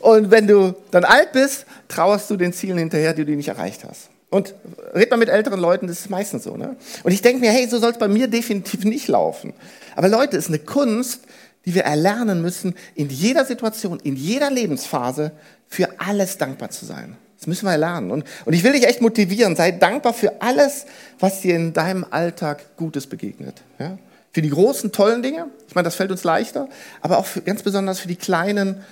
Und 0.00 0.30
wenn 0.30 0.46
du 0.46 0.74
dann 0.90 1.04
alt 1.04 1.32
bist, 1.32 1.64
trauerst 1.88 2.30
du 2.30 2.36
den 2.36 2.52
Zielen 2.52 2.78
hinterher, 2.78 3.14
die 3.14 3.24
du 3.24 3.32
nicht 3.32 3.48
erreicht 3.48 3.84
hast. 3.84 4.10
Und 4.30 4.54
red 4.94 5.10
mal 5.10 5.16
mit 5.16 5.30
älteren 5.30 5.58
Leuten, 5.58 5.86
das 5.86 6.00
ist 6.00 6.10
meistens 6.10 6.44
so. 6.44 6.56
Ne? 6.56 6.76
Und 7.02 7.12
ich 7.12 7.22
denke 7.22 7.40
mir, 7.40 7.50
hey, 7.50 7.66
so 7.66 7.78
soll 7.78 7.92
es 7.92 7.98
bei 7.98 8.08
mir 8.08 8.28
definitiv 8.28 8.84
nicht 8.84 9.08
laufen. 9.08 9.54
Aber 9.96 10.08
Leute, 10.08 10.36
es 10.36 10.44
ist 10.44 10.50
eine 10.50 10.58
Kunst, 10.58 11.22
die 11.64 11.74
wir 11.74 11.84
erlernen 11.84 12.42
müssen, 12.42 12.74
in 12.94 13.08
jeder 13.08 13.44
Situation, 13.44 14.00
in 14.00 14.16
jeder 14.16 14.50
Lebensphase 14.50 15.32
für 15.66 15.88
alles 15.98 16.36
dankbar 16.38 16.70
zu 16.70 16.84
sein. 16.84 17.16
Das 17.38 17.46
müssen 17.46 17.66
wir 17.66 17.76
lernen. 17.76 18.10
Und, 18.10 18.24
und 18.44 18.52
ich 18.52 18.64
will 18.64 18.72
dich 18.72 18.86
echt 18.86 19.00
motivieren, 19.00 19.54
sei 19.54 19.70
dankbar 19.70 20.12
für 20.12 20.42
alles, 20.42 20.86
was 21.20 21.40
dir 21.40 21.54
in 21.54 21.72
deinem 21.72 22.04
Alltag 22.10 22.76
Gutes 22.76 23.06
begegnet. 23.06 23.62
Ja? 23.78 23.98
Für 24.32 24.42
die 24.42 24.50
großen, 24.50 24.92
tollen 24.92 25.22
Dinge, 25.22 25.46
ich 25.68 25.74
meine, 25.74 25.84
das 25.84 25.94
fällt 25.94 26.10
uns 26.10 26.24
leichter, 26.24 26.68
aber 27.00 27.18
auch 27.18 27.26
für, 27.26 27.40
ganz 27.40 27.62
besonders 27.62 28.00
für 28.00 28.08
die 28.08 28.16
kleinen, 28.16 28.82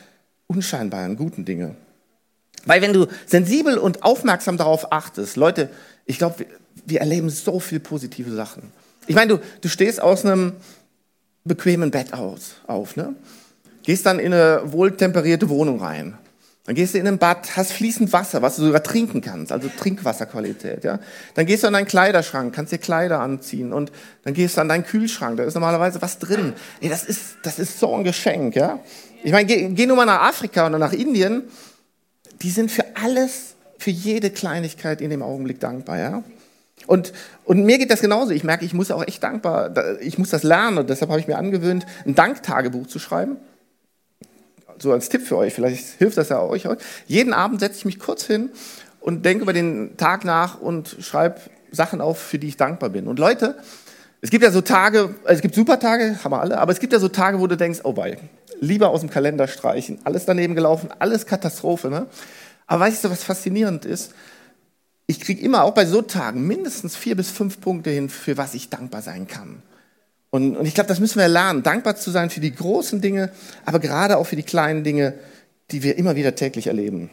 unscheinbaren, 0.46 1.16
guten 1.16 1.44
Dinge. 1.44 1.74
Weil 2.64 2.82
wenn 2.82 2.92
du 2.92 3.06
sensibel 3.26 3.78
und 3.78 4.02
aufmerksam 4.02 4.56
darauf 4.56 4.92
achtest, 4.92 5.36
Leute, 5.36 5.68
ich 6.04 6.18
glaube, 6.18 6.40
wir, 6.40 6.46
wir 6.84 7.00
erleben 7.00 7.28
so 7.30 7.60
viel 7.60 7.80
positive 7.80 8.30
Sachen. 8.34 8.72
Ich 9.06 9.14
meine, 9.14 9.36
du, 9.36 9.42
du 9.60 9.68
stehst 9.68 10.00
aus 10.00 10.24
einem 10.24 10.54
bequemen 11.44 11.90
Bett 11.90 12.12
aus, 12.12 12.56
auf. 12.66 12.96
Ne? 12.96 13.14
Gehst 13.82 14.06
dann 14.06 14.18
in 14.18 14.32
eine 14.32 14.72
wohltemperierte 14.72 15.48
Wohnung 15.48 15.80
rein. 15.80 16.18
Dann 16.66 16.74
gehst 16.74 16.94
du 16.94 16.98
in 16.98 17.06
ein 17.06 17.18
Bad, 17.18 17.56
hast 17.56 17.72
fließend 17.72 18.12
Wasser, 18.12 18.42
was 18.42 18.56
du 18.56 18.62
sogar 18.62 18.82
trinken 18.82 19.20
kannst, 19.20 19.52
also 19.52 19.68
Trinkwasserqualität. 19.68 20.82
Ja? 20.82 20.98
Dann 21.34 21.46
gehst 21.46 21.62
du 21.62 21.68
an 21.68 21.74
deinen 21.74 21.86
Kleiderschrank, 21.86 22.52
kannst 22.52 22.72
dir 22.72 22.78
Kleider 22.78 23.20
anziehen 23.20 23.72
und 23.72 23.92
dann 24.24 24.34
gehst 24.34 24.56
du 24.56 24.60
an 24.60 24.68
deinen 24.68 24.84
Kühlschrank, 24.84 25.36
da 25.36 25.44
ist 25.44 25.54
normalerweise 25.54 26.02
was 26.02 26.18
drin. 26.18 26.54
Ey, 26.80 26.88
das, 26.88 27.04
ist, 27.04 27.36
das 27.42 27.60
ist 27.60 27.78
so 27.78 27.94
ein 27.94 28.02
Geschenk. 28.02 28.56
Ja? 28.56 28.80
Ich 29.22 29.30
meine, 29.30 29.46
geh, 29.46 29.68
geh 29.68 29.86
nur 29.86 29.96
mal 29.96 30.06
nach 30.06 30.22
Afrika 30.22 30.66
oder 30.66 30.78
nach 30.78 30.92
Indien, 30.92 31.44
die 32.42 32.50
sind 32.50 32.72
für 32.72 32.84
alles, 33.00 33.54
für 33.78 33.90
jede 33.90 34.30
Kleinigkeit 34.30 35.00
in 35.00 35.10
dem 35.10 35.22
Augenblick 35.22 35.60
dankbar. 35.60 35.98
Ja? 35.98 36.24
Und, 36.88 37.12
und 37.44 37.64
mir 37.64 37.78
geht 37.78 37.92
das 37.92 38.00
genauso. 38.00 38.32
Ich 38.32 38.42
merke, 38.42 38.64
ich 38.64 38.74
muss 38.74 38.90
auch 38.90 39.06
echt 39.06 39.22
dankbar, 39.22 39.72
ich 40.00 40.18
muss 40.18 40.30
das 40.30 40.42
lernen 40.42 40.78
und 40.78 40.90
deshalb 40.90 41.12
habe 41.12 41.20
ich 41.20 41.28
mir 41.28 41.38
angewöhnt, 41.38 41.86
ein 42.04 42.16
Danktagebuch 42.16 42.88
zu 42.88 42.98
schreiben. 42.98 43.36
So 44.78 44.92
als 44.92 45.08
Tipp 45.08 45.22
für 45.22 45.36
euch, 45.36 45.54
vielleicht 45.54 45.84
hilft 45.98 46.16
das 46.16 46.28
ja 46.28 46.40
euch. 46.40 46.66
Jeden 47.06 47.32
Abend 47.32 47.60
setze 47.60 47.78
ich 47.78 47.84
mich 47.84 47.98
kurz 47.98 48.24
hin 48.24 48.50
und 49.00 49.24
denke 49.24 49.42
über 49.42 49.52
den 49.52 49.96
Tag 49.96 50.24
nach 50.24 50.60
und 50.60 50.96
schreibe 51.00 51.40
Sachen 51.72 52.00
auf, 52.00 52.18
für 52.18 52.38
die 52.38 52.48
ich 52.48 52.56
dankbar 52.56 52.90
bin. 52.90 53.06
Und 53.06 53.18
Leute, 53.18 53.56
Es 54.22 54.30
gibt 54.30 54.42
ja 54.42 54.50
so 54.50 54.60
Tage, 54.60 55.14
es 55.24 55.40
gibt 55.40 55.54
super 55.54 55.78
Tage, 55.78 56.18
haben 56.24 56.32
wir 56.32 56.40
alle, 56.40 56.58
aber 56.58 56.72
es 56.72 56.80
gibt 56.80 56.92
ja 56.92 56.98
so 56.98 57.08
Tage, 57.08 57.38
wo 57.38 57.46
du 57.46 57.56
denkst, 57.56 57.80
oh 57.84 57.92
bei, 57.92 58.18
lieber 58.60 58.88
aus 58.88 59.00
dem 59.00 59.10
Kalender 59.10 59.46
streichen, 59.46 59.98
alles 60.04 60.24
daneben 60.24 60.54
gelaufen, 60.54 60.88
alles 60.98 61.26
Katastrophe. 61.26 61.90
Ne? 61.90 62.06
Aber 62.66 62.80
weißt 62.80 63.04
du, 63.04 63.10
was 63.10 63.22
faszinierend 63.22 63.84
ist? 63.84 64.14
Ich 65.06 65.20
kriege 65.20 65.40
immer 65.42 65.62
auch 65.62 65.74
bei 65.74 65.86
so 65.86 66.02
Tagen 66.02 66.46
mindestens 66.46 66.96
vier 66.96 67.14
bis 67.14 67.30
fünf 67.30 67.60
Punkte 67.60 67.90
hin, 67.90 68.08
für 68.08 68.36
was 68.36 68.54
ich 68.54 68.70
dankbar 68.70 69.02
sein 69.02 69.28
kann. 69.28 69.62
Und, 70.36 70.56
und 70.56 70.66
ich 70.66 70.74
glaube, 70.74 70.88
das 70.88 71.00
müssen 71.00 71.18
wir 71.18 71.28
lernen, 71.28 71.62
dankbar 71.62 71.96
zu 71.96 72.10
sein 72.10 72.28
für 72.28 72.40
die 72.40 72.54
großen 72.54 73.00
Dinge, 73.00 73.30
aber 73.64 73.78
gerade 73.78 74.18
auch 74.18 74.26
für 74.26 74.36
die 74.36 74.42
kleinen 74.42 74.84
Dinge, 74.84 75.14
die 75.70 75.82
wir 75.82 75.96
immer 75.96 76.14
wieder 76.14 76.34
täglich 76.34 76.66
erleben. 76.66 77.08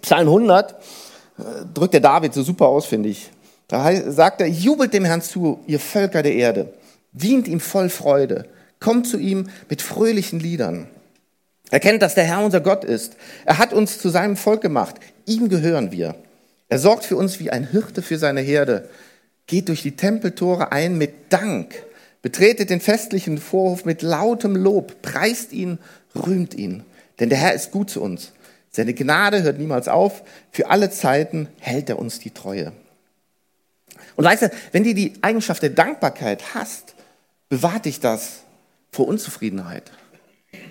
Psalm 0.00 0.26
100 0.26 0.72
äh, 0.72 1.42
drückt 1.74 1.92
der 1.92 2.00
David 2.00 2.32
so 2.32 2.42
super 2.42 2.66
aus, 2.66 2.86
finde 2.86 3.10
ich. 3.10 3.30
Da 3.68 4.10
sagt 4.10 4.40
er, 4.40 4.48
jubelt 4.48 4.94
dem 4.94 5.04
Herrn 5.04 5.20
zu, 5.20 5.60
ihr 5.66 5.78
Völker 5.78 6.22
der 6.22 6.34
Erde, 6.34 6.72
dient 7.12 7.46
ihm 7.46 7.60
voll 7.60 7.90
Freude, 7.90 8.46
kommt 8.80 9.06
zu 9.06 9.18
ihm 9.18 9.48
mit 9.68 9.82
fröhlichen 9.82 10.40
Liedern. 10.40 10.88
Erkennt, 11.70 12.00
dass 12.00 12.14
der 12.14 12.24
Herr 12.24 12.42
unser 12.42 12.60
Gott 12.60 12.84
ist. 12.84 13.16
Er 13.44 13.58
hat 13.58 13.74
uns 13.74 13.98
zu 13.98 14.08
seinem 14.08 14.36
Volk 14.36 14.62
gemacht. 14.62 14.96
Ihm 15.26 15.48
gehören 15.50 15.92
wir. 15.92 16.16
Er 16.68 16.78
sorgt 16.78 17.04
für 17.04 17.16
uns 17.16 17.38
wie 17.38 17.50
ein 17.50 17.68
Hirte 17.68 18.00
für 18.00 18.18
seine 18.18 18.40
Herde. 18.40 18.88
Geht 19.46 19.68
durch 19.68 19.82
die 19.82 19.94
Tempeltore 19.94 20.72
ein 20.72 20.96
mit 20.96 21.32
Dank. 21.32 21.74
Betretet 22.22 22.70
den 22.70 22.80
festlichen 22.80 23.38
Vorhof 23.38 23.84
mit 23.84 24.02
lautem 24.02 24.56
Lob. 24.56 25.00
Preist 25.02 25.52
ihn, 25.52 25.78
rühmt 26.14 26.54
ihn. 26.54 26.84
Denn 27.18 27.28
der 27.28 27.38
Herr 27.38 27.54
ist 27.54 27.70
gut 27.70 27.90
zu 27.90 28.02
uns. 28.02 28.32
Seine 28.70 28.94
Gnade 28.94 29.42
hört 29.42 29.58
niemals 29.58 29.88
auf. 29.88 30.22
Für 30.52 30.70
alle 30.70 30.90
Zeiten 30.90 31.48
hält 31.58 31.88
er 31.88 31.98
uns 31.98 32.18
die 32.18 32.30
Treue. 32.30 32.72
Und 34.16 34.24
weißt 34.24 34.42
du, 34.42 34.50
wenn 34.72 34.84
du 34.84 34.94
die 34.94 35.14
Eigenschaft 35.22 35.62
der 35.62 35.70
Dankbarkeit 35.70 36.54
hast, 36.54 36.94
bewahrt 37.48 37.86
dich 37.86 38.00
das 38.00 38.40
vor 38.92 39.08
Unzufriedenheit. 39.08 39.90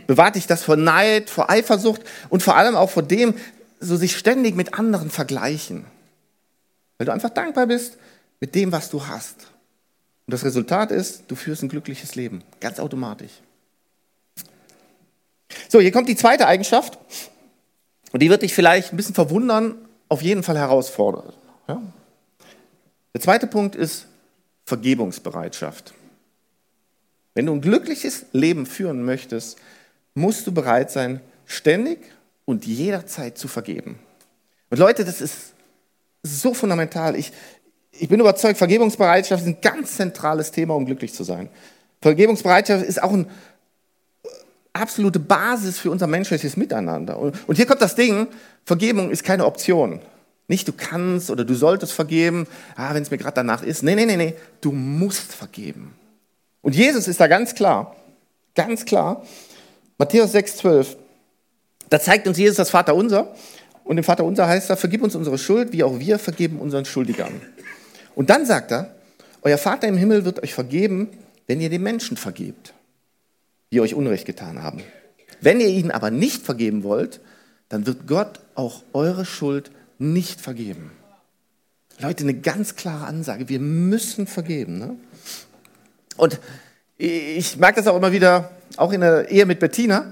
Bewahrt 0.07 0.35
dich 0.35 0.47
das 0.47 0.63
vor 0.63 0.75
Neid, 0.75 1.29
vor 1.29 1.49
Eifersucht 1.49 2.01
und 2.29 2.43
vor 2.43 2.57
allem 2.57 2.75
auch 2.75 2.89
vor 2.89 3.03
dem, 3.03 3.33
so 3.79 3.95
sich 3.95 4.17
ständig 4.17 4.55
mit 4.55 4.73
anderen 4.73 5.09
vergleichen. 5.09 5.85
Weil 6.97 7.05
du 7.05 7.13
einfach 7.13 7.29
dankbar 7.29 7.67
bist 7.67 7.97
mit 8.39 8.55
dem, 8.55 8.71
was 8.71 8.89
du 8.89 9.07
hast. 9.07 9.48
Und 10.29 10.33
das 10.33 10.45
Resultat 10.45 10.91
ist, 10.91 11.23
du 11.27 11.33
führst 11.33 11.63
ein 11.63 11.69
glückliches 11.69 12.13
Leben. 12.13 12.43
Ganz 12.59 12.79
automatisch. 12.79 13.31
So, 15.67 15.79
hier 15.79 15.91
kommt 15.91 16.07
die 16.07 16.15
zweite 16.15 16.45
Eigenschaft. 16.45 16.99
Und 18.11 18.21
die 18.21 18.29
wird 18.29 18.43
dich 18.43 18.53
vielleicht 18.53 18.93
ein 18.93 18.95
bisschen 18.95 19.15
verwundern, 19.15 19.73
auf 20.07 20.21
jeden 20.21 20.43
Fall 20.43 20.55
herausfordern. 20.55 21.33
Ja? 21.67 21.81
Der 23.15 23.21
zweite 23.21 23.47
Punkt 23.47 23.75
ist 23.75 24.05
Vergebungsbereitschaft. 24.65 25.95
Wenn 27.33 27.47
du 27.47 27.53
ein 27.53 27.61
glückliches 27.61 28.27
Leben 28.31 28.67
führen 28.67 29.03
möchtest, 29.03 29.57
musst 30.13 30.45
du 30.45 30.51
bereit 30.51 30.91
sein, 30.91 31.21
ständig 31.47 32.01
und 32.45 32.67
jederzeit 32.67 33.35
zu 33.35 33.47
vergeben. 33.47 33.97
Und 34.69 34.77
Leute, 34.77 35.05
das 35.05 35.21
ist 35.21 35.53
so 36.21 36.53
fundamental. 36.53 37.15
Ich, 37.15 37.31
ich 37.99 38.09
bin 38.09 38.19
überzeugt, 38.19 38.57
Vergebungsbereitschaft 38.57 39.43
ist 39.43 39.47
ein 39.47 39.61
ganz 39.61 39.97
zentrales 39.97 40.51
Thema, 40.51 40.75
um 40.75 40.85
glücklich 40.85 41.13
zu 41.13 41.23
sein. 41.23 41.49
Vergebungsbereitschaft 42.01 42.85
ist 42.85 43.03
auch 43.03 43.11
eine 43.11 43.25
absolute 44.73 45.19
Basis 45.19 45.79
für 45.79 45.91
unser 45.91 46.07
menschliches 46.07 46.55
Miteinander. 46.55 47.19
Und, 47.19 47.35
hier 47.55 47.65
kommt 47.65 47.81
das 47.81 47.95
Ding, 47.95 48.27
Vergebung 48.65 49.11
ist 49.11 49.23
keine 49.23 49.45
Option. 49.45 49.99
Nicht 50.47 50.67
du 50.67 50.73
kannst 50.73 51.29
oder 51.29 51.45
du 51.45 51.53
solltest 51.53 51.93
vergeben, 51.93 52.47
ah, 52.75 52.93
wenn 52.93 53.03
es 53.03 53.11
mir 53.11 53.17
gerade 53.17 53.35
danach 53.35 53.61
ist. 53.61 53.83
Nee, 53.83 53.95
nee, 53.95 54.05
nee, 54.05 54.17
nee, 54.17 54.33
du 54.61 54.71
musst 54.71 55.33
vergeben. 55.33 55.93
Und 56.61 56.75
Jesus 56.75 57.07
ist 57.07 57.19
da 57.19 57.27
ganz 57.27 57.53
klar, 57.53 57.95
ganz 58.55 58.85
klar. 58.85 59.23
Matthäus 59.97 60.31
6, 60.31 60.57
12. 60.57 60.97
Da 61.89 61.99
zeigt 61.99 62.27
uns 62.27 62.37
Jesus 62.37 62.57
das 62.57 62.69
Vaterunser. 62.69 63.33
Und 63.83 63.97
im 63.97 64.03
Vaterunser 64.03 64.47
heißt 64.47 64.69
er, 64.69 64.77
vergib 64.77 65.01
uns 65.01 65.15
unsere 65.15 65.37
Schuld, 65.37 65.71
wie 65.73 65.83
auch 65.83 65.99
wir 65.99 66.19
vergeben 66.19 66.59
unseren 66.59 66.85
Schuldigern. 66.85 67.41
Und 68.19 68.29
dann 68.29 68.45
sagt 68.45 68.73
er, 68.73 68.93
euer 69.43 69.57
Vater 69.57 69.87
im 69.87 69.95
Himmel 69.95 70.25
wird 70.25 70.43
euch 70.43 70.53
vergeben, 70.53 71.07
wenn 71.47 71.61
ihr 71.61 71.69
den 71.69 71.81
Menschen 71.81 72.17
vergebt, 72.17 72.73
die 73.71 73.79
euch 73.79 73.95
Unrecht 73.95 74.25
getan 74.25 74.61
haben. 74.61 74.83
Wenn 75.39 75.61
ihr 75.61 75.69
ihnen 75.69 75.89
aber 75.89 76.11
nicht 76.11 76.43
vergeben 76.43 76.83
wollt, 76.83 77.21
dann 77.69 77.87
wird 77.87 78.07
Gott 78.07 78.41
auch 78.55 78.83
eure 78.91 79.23
Schuld 79.23 79.71
nicht 79.99 80.41
vergeben. 80.41 80.91
Leute, 81.99 82.25
eine 82.25 82.33
ganz 82.33 82.75
klare 82.75 83.05
Ansage. 83.05 83.47
Wir 83.47 83.61
müssen 83.61 84.27
vergeben. 84.27 84.79
Ne? 84.79 84.97
Und 86.17 86.41
ich 86.97 87.55
merke 87.55 87.77
das 87.77 87.87
auch 87.87 87.95
immer 87.95 88.11
wieder, 88.11 88.51
auch 88.75 88.91
in 88.91 88.99
der 88.99 89.31
Ehe 89.31 89.45
mit 89.45 89.61
Bettina. 89.61 90.11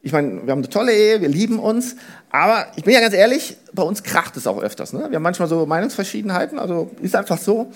Ich 0.00 0.12
meine, 0.12 0.46
wir 0.46 0.52
haben 0.52 0.60
eine 0.60 0.68
tolle 0.68 0.94
Ehe, 0.94 1.20
wir 1.20 1.28
lieben 1.28 1.58
uns, 1.58 1.96
aber 2.30 2.66
ich 2.76 2.84
bin 2.84 2.94
ja 2.94 3.00
ganz 3.00 3.14
ehrlich, 3.14 3.56
bei 3.72 3.82
uns 3.82 4.02
kracht 4.02 4.36
es 4.36 4.46
auch 4.46 4.60
öfters. 4.60 4.92
Ne? 4.92 5.06
Wir 5.08 5.16
haben 5.16 5.22
manchmal 5.22 5.48
so 5.48 5.66
Meinungsverschiedenheiten, 5.66 6.58
also 6.58 6.90
ist 7.02 7.16
einfach 7.16 7.38
so. 7.38 7.72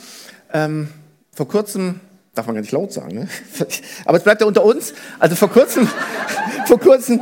Ähm, 0.52 0.88
vor 1.34 1.48
kurzem, 1.48 2.00
darf 2.34 2.46
man 2.46 2.54
gar 2.54 2.60
nicht 2.60 2.72
laut 2.72 2.92
sagen, 2.92 3.14
ne? 3.14 3.28
aber 4.04 4.18
es 4.18 4.24
bleibt 4.24 4.40
ja 4.40 4.46
unter 4.46 4.64
uns. 4.64 4.94
Also 5.18 5.34
vor 5.34 5.50
kurzem, 5.50 5.88
vor 6.66 6.78
kurzem, 6.78 7.20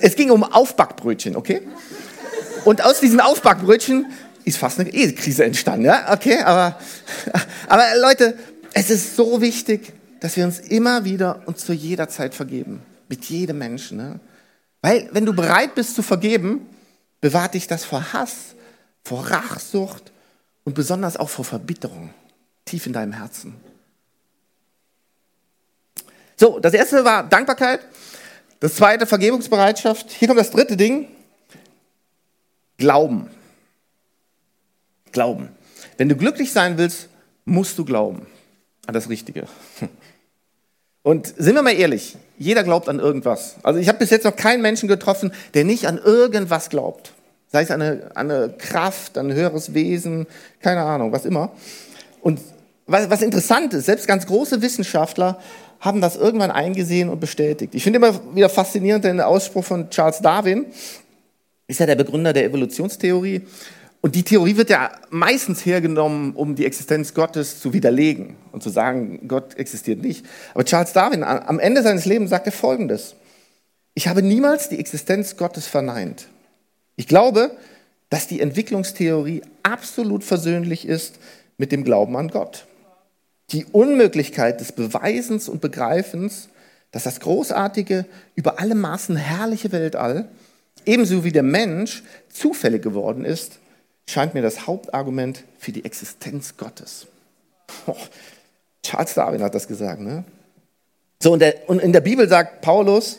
es 0.00 0.14
ging 0.14 0.30
um 0.30 0.44
Aufbackbrötchen, 0.44 1.34
okay? 1.34 1.62
Und 2.64 2.84
aus 2.84 3.00
diesen 3.00 3.20
Aufbackbrötchen 3.20 4.06
ist 4.44 4.58
fast 4.58 4.78
eine 4.78 4.92
Ehekrise 4.92 5.44
entstanden, 5.44 5.86
ja? 5.86 6.12
Okay, 6.12 6.40
aber, 6.40 6.78
aber 7.68 7.84
Leute, 8.00 8.36
es 8.74 8.90
ist 8.90 9.16
so 9.16 9.40
wichtig, 9.40 9.92
dass 10.20 10.36
wir 10.36 10.44
uns 10.44 10.58
immer 10.60 11.04
wieder 11.04 11.42
und 11.46 11.58
zu 11.58 11.72
jeder 11.72 12.08
Zeit 12.08 12.34
vergeben. 12.34 12.82
Mit 13.08 13.24
jedem 13.26 13.58
Menschen. 13.58 13.98
Ne? 13.98 14.20
Weil, 14.82 15.08
wenn 15.12 15.26
du 15.26 15.34
bereit 15.34 15.74
bist 15.74 15.94
zu 15.94 16.02
vergeben, 16.02 16.68
bewahrt 17.20 17.54
dich 17.54 17.66
das 17.66 17.84
vor 17.84 18.12
Hass, 18.12 18.54
vor 19.04 19.30
Rachsucht 19.30 20.12
und 20.64 20.74
besonders 20.74 21.16
auch 21.16 21.28
vor 21.28 21.44
Verbitterung. 21.44 22.12
Tief 22.64 22.86
in 22.86 22.92
deinem 22.92 23.12
Herzen. 23.12 23.54
So, 26.36 26.58
das 26.58 26.74
erste 26.74 27.04
war 27.04 27.22
Dankbarkeit. 27.28 27.80
Das 28.60 28.74
zweite 28.74 29.06
Vergebungsbereitschaft. 29.06 30.10
Hier 30.10 30.28
kommt 30.28 30.40
das 30.40 30.50
dritte 30.50 30.76
Ding. 30.76 31.08
Glauben. 32.78 33.30
Glauben. 35.12 35.48
Wenn 35.96 36.08
du 36.08 36.16
glücklich 36.16 36.52
sein 36.52 36.76
willst, 36.76 37.08
musst 37.44 37.78
du 37.78 37.84
glauben 37.84 38.26
an 38.86 38.94
das 38.94 39.08
Richtige. 39.08 39.46
Und 41.06 41.32
sind 41.38 41.54
wir 41.54 41.62
mal 41.62 41.70
ehrlich, 41.70 42.16
jeder 42.36 42.64
glaubt 42.64 42.88
an 42.88 42.98
irgendwas. 42.98 43.54
Also 43.62 43.78
ich 43.78 43.86
habe 43.86 43.98
bis 43.98 44.10
jetzt 44.10 44.24
noch 44.24 44.34
keinen 44.34 44.60
Menschen 44.60 44.88
getroffen, 44.88 45.30
der 45.54 45.64
nicht 45.64 45.86
an 45.86 45.98
irgendwas 45.98 46.68
glaubt. 46.68 47.12
Sei 47.46 47.62
es 47.62 47.70
an 47.70 47.80
eine, 47.80 48.10
an 48.16 48.28
eine 48.28 48.48
Kraft, 48.58 49.16
an 49.16 49.30
ein 49.30 49.36
höheres 49.36 49.72
Wesen, 49.72 50.26
keine 50.60 50.80
Ahnung, 50.82 51.12
was 51.12 51.24
immer. 51.24 51.52
Und 52.22 52.40
was, 52.88 53.08
was 53.08 53.22
interessant 53.22 53.72
ist, 53.72 53.86
selbst 53.86 54.08
ganz 54.08 54.26
große 54.26 54.62
Wissenschaftler 54.62 55.38
haben 55.78 56.00
das 56.00 56.16
irgendwann 56.16 56.50
eingesehen 56.50 57.08
und 57.08 57.20
bestätigt. 57.20 57.76
Ich 57.76 57.84
finde 57.84 57.98
immer 57.98 58.34
wieder 58.34 58.48
faszinierend 58.48 59.04
den 59.04 59.20
Ausspruch 59.20 59.64
von 59.64 59.88
Charles 59.90 60.18
Darwin, 60.18 60.66
ist 61.68 61.78
ja 61.78 61.86
der 61.86 61.94
Begründer 61.94 62.32
der 62.32 62.46
Evolutionstheorie. 62.46 63.42
Und 64.06 64.14
die 64.14 64.22
Theorie 64.22 64.56
wird 64.56 64.70
ja 64.70 64.92
meistens 65.10 65.66
hergenommen, 65.66 66.32
um 66.34 66.54
die 66.54 66.64
Existenz 66.64 67.12
Gottes 67.12 67.58
zu 67.58 67.72
widerlegen 67.72 68.36
und 68.52 68.62
zu 68.62 68.70
sagen, 68.70 69.26
Gott 69.26 69.56
existiert 69.58 70.00
nicht. 70.00 70.24
Aber 70.54 70.64
Charles 70.64 70.92
Darwin 70.92 71.24
am 71.24 71.58
Ende 71.58 71.82
seines 71.82 72.04
Lebens 72.04 72.30
sagte 72.30 72.52
Folgendes. 72.52 73.16
Ich 73.94 74.06
habe 74.06 74.22
niemals 74.22 74.68
die 74.68 74.78
Existenz 74.78 75.36
Gottes 75.36 75.66
verneint. 75.66 76.28
Ich 76.94 77.08
glaube, 77.08 77.50
dass 78.08 78.28
die 78.28 78.40
Entwicklungstheorie 78.40 79.42
absolut 79.64 80.22
versöhnlich 80.22 80.86
ist 80.86 81.16
mit 81.58 81.72
dem 81.72 81.82
Glauben 81.82 82.16
an 82.16 82.28
Gott. 82.28 82.68
Die 83.50 83.64
Unmöglichkeit 83.64 84.60
des 84.60 84.70
Beweisens 84.70 85.48
und 85.48 85.60
Begreifens, 85.60 86.48
dass 86.92 87.02
das 87.02 87.18
großartige, 87.18 88.06
über 88.36 88.60
alle 88.60 88.76
Maßen 88.76 89.16
herrliche 89.16 89.72
Weltall, 89.72 90.28
ebenso 90.84 91.24
wie 91.24 91.32
der 91.32 91.42
Mensch, 91.42 92.04
zufällig 92.28 92.82
geworden 92.82 93.24
ist, 93.24 93.58
scheint 94.08 94.34
mir 94.34 94.42
das 94.42 94.66
Hauptargument 94.66 95.44
für 95.58 95.72
die 95.72 95.84
Existenz 95.84 96.56
Gottes. 96.56 97.06
Oh, 97.86 97.96
Charles 98.82 99.14
Darwin 99.14 99.42
hat 99.42 99.54
das 99.54 99.66
gesagt. 99.66 100.00
Ne? 100.00 100.24
So, 101.20 101.32
und, 101.32 101.40
der, 101.40 101.68
und 101.68 101.80
in 101.80 101.92
der 101.92 102.00
Bibel 102.00 102.28
sagt 102.28 102.60
Paulus 102.60 103.18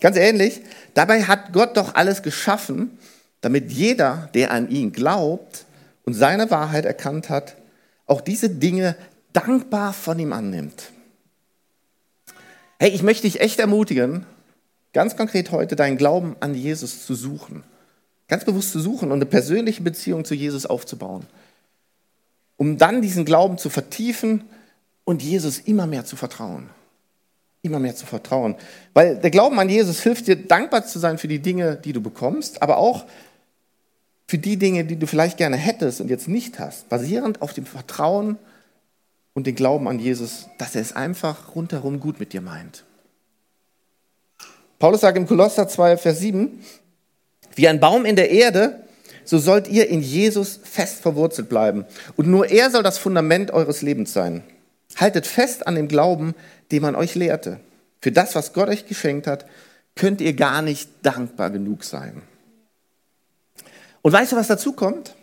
ganz 0.00 0.16
ähnlich, 0.16 0.62
dabei 0.94 1.24
hat 1.24 1.52
Gott 1.52 1.76
doch 1.76 1.94
alles 1.94 2.22
geschaffen, 2.22 2.98
damit 3.42 3.70
jeder, 3.70 4.30
der 4.34 4.50
an 4.50 4.70
ihn 4.70 4.92
glaubt 4.92 5.66
und 6.04 6.14
seine 6.14 6.50
Wahrheit 6.50 6.84
erkannt 6.84 7.28
hat, 7.28 7.56
auch 8.06 8.20
diese 8.20 8.48
Dinge 8.48 8.96
dankbar 9.32 9.92
von 9.92 10.18
ihm 10.18 10.32
annimmt. 10.32 10.90
Hey, 12.78 12.90
ich 12.90 13.02
möchte 13.02 13.22
dich 13.22 13.40
echt 13.40 13.60
ermutigen, 13.60 14.26
ganz 14.92 15.16
konkret 15.16 15.50
heute 15.50 15.76
deinen 15.76 15.98
Glauben 15.98 16.36
an 16.40 16.54
Jesus 16.54 17.06
zu 17.06 17.14
suchen 17.14 17.62
ganz 18.28 18.44
bewusst 18.44 18.72
zu 18.72 18.80
suchen 18.80 19.10
und 19.10 19.18
eine 19.18 19.26
persönliche 19.26 19.82
Beziehung 19.82 20.24
zu 20.24 20.34
Jesus 20.34 20.66
aufzubauen. 20.66 21.26
Um 22.56 22.78
dann 22.78 23.02
diesen 23.02 23.24
Glauben 23.24 23.58
zu 23.58 23.70
vertiefen 23.70 24.44
und 25.04 25.22
Jesus 25.22 25.58
immer 25.58 25.86
mehr 25.86 26.04
zu 26.04 26.16
vertrauen. 26.16 26.70
Immer 27.62 27.78
mehr 27.78 27.94
zu 27.94 28.06
vertrauen. 28.06 28.56
Weil 28.94 29.18
der 29.18 29.30
Glauben 29.30 29.58
an 29.58 29.68
Jesus 29.68 30.00
hilft 30.02 30.26
dir, 30.26 30.36
dankbar 30.36 30.86
zu 30.86 30.98
sein 30.98 31.18
für 31.18 31.28
die 31.28 31.40
Dinge, 31.40 31.76
die 31.76 31.92
du 31.92 32.00
bekommst, 32.00 32.62
aber 32.62 32.78
auch 32.78 33.04
für 34.26 34.38
die 34.38 34.56
Dinge, 34.56 34.84
die 34.84 34.96
du 34.96 35.06
vielleicht 35.06 35.36
gerne 35.36 35.56
hättest 35.56 36.00
und 36.00 36.08
jetzt 36.08 36.28
nicht 36.28 36.58
hast. 36.58 36.88
Basierend 36.88 37.42
auf 37.42 37.52
dem 37.52 37.66
Vertrauen 37.66 38.38
und 39.34 39.46
den 39.46 39.54
Glauben 39.54 39.88
an 39.88 39.98
Jesus, 39.98 40.48
dass 40.58 40.74
er 40.74 40.82
es 40.82 40.94
einfach 40.94 41.54
rundherum 41.54 42.00
gut 42.00 42.18
mit 42.18 42.32
dir 42.32 42.40
meint. 42.40 42.84
Paulus 44.78 45.02
sagt 45.02 45.16
im 45.16 45.26
Kolosser 45.26 45.68
2, 45.68 45.96
Vers 45.96 46.18
7, 46.20 46.58
wie 47.54 47.68
ein 47.68 47.80
Baum 47.80 48.04
in 48.04 48.16
der 48.16 48.30
Erde, 48.30 48.82
so 49.24 49.38
sollt 49.38 49.68
ihr 49.68 49.88
in 49.88 50.00
Jesus 50.00 50.60
fest 50.62 51.00
verwurzelt 51.00 51.48
bleiben. 51.48 51.84
Und 52.16 52.28
nur 52.28 52.50
er 52.50 52.70
soll 52.70 52.82
das 52.82 52.98
Fundament 52.98 53.50
eures 53.50 53.82
Lebens 53.82 54.12
sein. 54.12 54.42
Haltet 54.96 55.26
fest 55.26 55.66
an 55.66 55.74
dem 55.74 55.88
Glauben, 55.88 56.34
den 56.70 56.82
man 56.82 56.94
euch 56.94 57.14
lehrte. 57.14 57.60
Für 58.00 58.12
das, 58.12 58.34
was 58.34 58.52
Gott 58.52 58.68
euch 58.68 58.86
geschenkt 58.86 59.26
hat, 59.26 59.46
könnt 59.94 60.20
ihr 60.20 60.32
gar 60.34 60.62
nicht 60.62 60.90
dankbar 61.02 61.50
genug 61.50 61.84
sein. 61.84 62.22
Und 64.02 64.12
weißt 64.12 64.32
du, 64.32 64.36
was 64.36 64.48
dazu 64.48 64.72
kommt? 64.72 65.14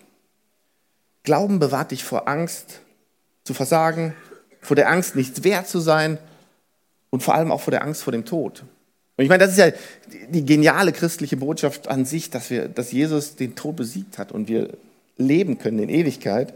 Glauben 1.23 1.59
bewahrt 1.59 1.91
dich 1.91 2.03
vor 2.03 2.27
Angst 2.27 2.79
zu 3.43 3.53
versagen, 3.53 4.13
vor 4.61 4.75
der 4.75 4.89
Angst, 4.89 5.15
nichts 5.15 5.43
wert 5.43 5.67
zu 5.67 5.79
sein 5.79 6.17
und 7.09 7.21
vor 7.21 7.35
allem 7.35 7.51
auch 7.51 7.61
vor 7.61 7.71
der 7.71 7.83
Angst 7.83 8.03
vor 8.03 8.11
dem 8.11 8.25
Tod. 8.25 8.63
Und 9.19 9.25
ich 9.25 9.29
meine, 9.29 9.43
das 9.43 9.51
ist 9.51 9.57
ja 9.57 9.71
die 10.29 10.45
geniale 10.45 10.93
christliche 10.93 11.35
Botschaft 11.35 11.89
an 11.89 12.05
sich, 12.05 12.29
dass, 12.29 12.49
wir, 12.49 12.69
dass 12.69 12.93
Jesus 12.93 13.35
den 13.35 13.53
Tod 13.53 13.75
besiegt 13.75 14.17
hat 14.17 14.31
und 14.31 14.47
wir 14.47 14.69
leben 15.17 15.57
können 15.57 15.79
in 15.79 15.89
Ewigkeit. 15.89 16.53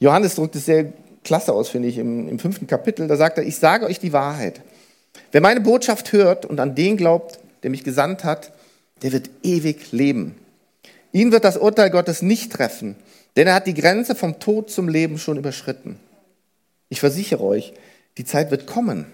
Johannes 0.00 0.34
drückt 0.34 0.56
es 0.56 0.64
sehr 0.64 0.92
klasse 1.22 1.52
aus, 1.52 1.68
finde 1.68 1.86
ich, 1.86 1.98
im, 1.98 2.28
im 2.28 2.40
fünften 2.40 2.66
Kapitel. 2.66 3.06
Da 3.06 3.16
sagt 3.16 3.38
er, 3.38 3.46
ich 3.46 3.54
sage 3.54 3.86
euch 3.86 4.00
die 4.00 4.12
Wahrheit. 4.12 4.62
Wer 5.30 5.40
meine 5.42 5.60
Botschaft 5.60 6.10
hört 6.10 6.44
und 6.44 6.58
an 6.58 6.74
den 6.74 6.96
glaubt, 6.96 7.38
der 7.62 7.70
mich 7.70 7.84
gesandt 7.84 8.24
hat, 8.24 8.50
der 9.02 9.12
wird 9.12 9.30
ewig 9.44 9.92
leben. 9.92 10.34
Ihn 11.12 11.30
wird 11.30 11.44
das 11.44 11.56
Urteil 11.56 11.90
Gottes 11.90 12.20
nicht 12.20 12.50
treffen, 12.50 12.96
denn 13.36 13.46
er 13.46 13.54
hat 13.54 13.68
die 13.68 13.74
Grenze 13.74 14.16
vom 14.16 14.40
Tod 14.40 14.72
zum 14.72 14.88
Leben 14.88 15.18
schon 15.18 15.36
überschritten. 15.36 16.00
Ich 16.88 16.98
versichere 16.98 17.44
euch, 17.44 17.74
die 18.18 18.24
Zeit 18.24 18.50
wird 18.50 18.66
kommen. 18.66 19.06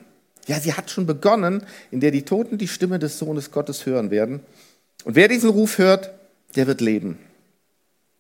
Ja, 0.48 0.58
sie 0.58 0.72
hat 0.72 0.90
schon 0.90 1.06
begonnen, 1.06 1.64
in 1.90 2.00
der 2.00 2.11
die 2.11 2.24
Toten 2.24 2.58
die 2.58 2.68
Stimme 2.68 2.98
des 2.98 3.18
Sohnes 3.18 3.52
Gottes 3.52 3.84
hören 3.87 4.11
werden. 4.11 4.40
Und 5.04 5.14
wer 5.14 5.28
diesen 5.28 5.50
Ruf 5.50 5.78
hört, 5.78 6.11
der 6.56 6.66
wird 6.66 6.80
leben. 6.80 7.18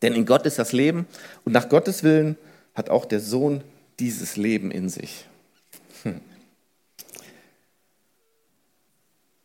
Denn 0.02 0.14
in 0.14 0.26
Gott 0.26 0.46
ist 0.46 0.58
das 0.58 0.72
Leben 0.72 1.06
und 1.44 1.52
nach 1.52 1.68
Gottes 1.68 2.04
Willen 2.04 2.36
hat 2.74 2.90
auch 2.90 3.06
der 3.06 3.20
Sohn 3.20 3.62
dieses 3.98 4.36
Leben 4.36 4.70
in 4.70 4.90
sich. 4.90 5.24
Hm. 6.02 6.20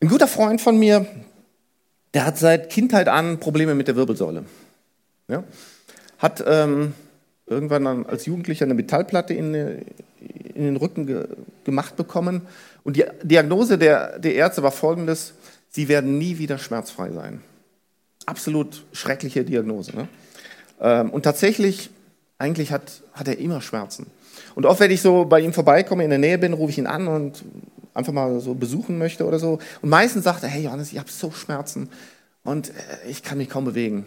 Ein 0.02 0.08
guter 0.10 0.28
Freund 0.28 0.62
von 0.62 0.78
mir, 0.78 1.08
der 2.14 2.26
hat 2.26 2.38
seit 2.38 2.70
Kindheit 2.70 3.08
an 3.08 3.40
Probleme 3.40 3.74
mit 3.74 3.88
der 3.88 3.96
Wirbelsäule. 3.96 4.44
Ja? 5.30 5.46
Hat 6.20 6.44
ähm, 6.46 6.94
irgendwann 7.48 8.06
als 8.06 8.26
Jugendlicher 8.26 8.66
eine 8.66 8.74
Metallplatte 8.74 9.34
in, 9.34 9.54
in 9.54 10.64
den 10.64 10.76
Rücken 10.76 11.08
ge 11.08 11.28
gemacht 11.64 11.96
bekommen. 11.96 12.42
Und 12.84 12.98
die 12.98 13.06
Diagnose 13.24 13.78
der, 13.78 14.20
der 14.20 14.36
Ärzte 14.36 14.64
war 14.64 14.72
folgendes, 14.72 15.34
sie 15.70 15.88
werden 15.88 16.18
nie 16.18 16.38
wieder 16.38 16.58
schmerzfrei 16.58 17.12
sein. 17.12 17.42
Absolut 18.26 18.84
schreckliche 18.92 19.44
Diagnose. 19.44 19.96
Ne? 19.96 20.08
Ähm, 20.82 21.10
und 21.10 21.24
tatsächlich, 21.24 21.90
eigentlich 22.38 22.72
hat, 22.72 23.02
hat 23.14 23.28
er 23.28 23.38
immer 23.38 23.62
Schmerzen. 23.62 24.08
Und 24.56 24.66
oft, 24.66 24.80
wenn 24.80 24.92
ich 24.92 25.02
so 25.02 25.26
bei 25.26 25.40
ihm 25.40 25.54
vorbeikomme, 25.54 26.04
in 26.04 26.10
der 26.10 26.20
Nähe 26.20 26.38
bin, 26.38 26.54
rufe 26.54 26.72
ich 26.72 26.78
ihn 26.78 26.88
an 26.88 27.08
und 27.08 27.44
einfach 27.94 28.14
mal 28.14 28.40
so 28.40 28.54
besuchen 28.54 28.98
möchte 28.98 29.26
oder 29.26 29.40
so. 29.40 29.60
Und 29.82 29.90
meistens 29.90 30.24
sagt 30.24 30.44
er, 30.44 30.50
hey 30.50 30.64
Johannes, 30.64 30.92
ich 30.92 31.00
habe 31.00 31.10
so 31.10 31.32
Schmerzen 31.32 31.90
und 32.44 32.70
äh, 32.70 33.10
ich 33.10 33.24
kann 33.24 33.38
mich 33.38 33.50
kaum 33.50 33.66
bewegen. 33.66 34.06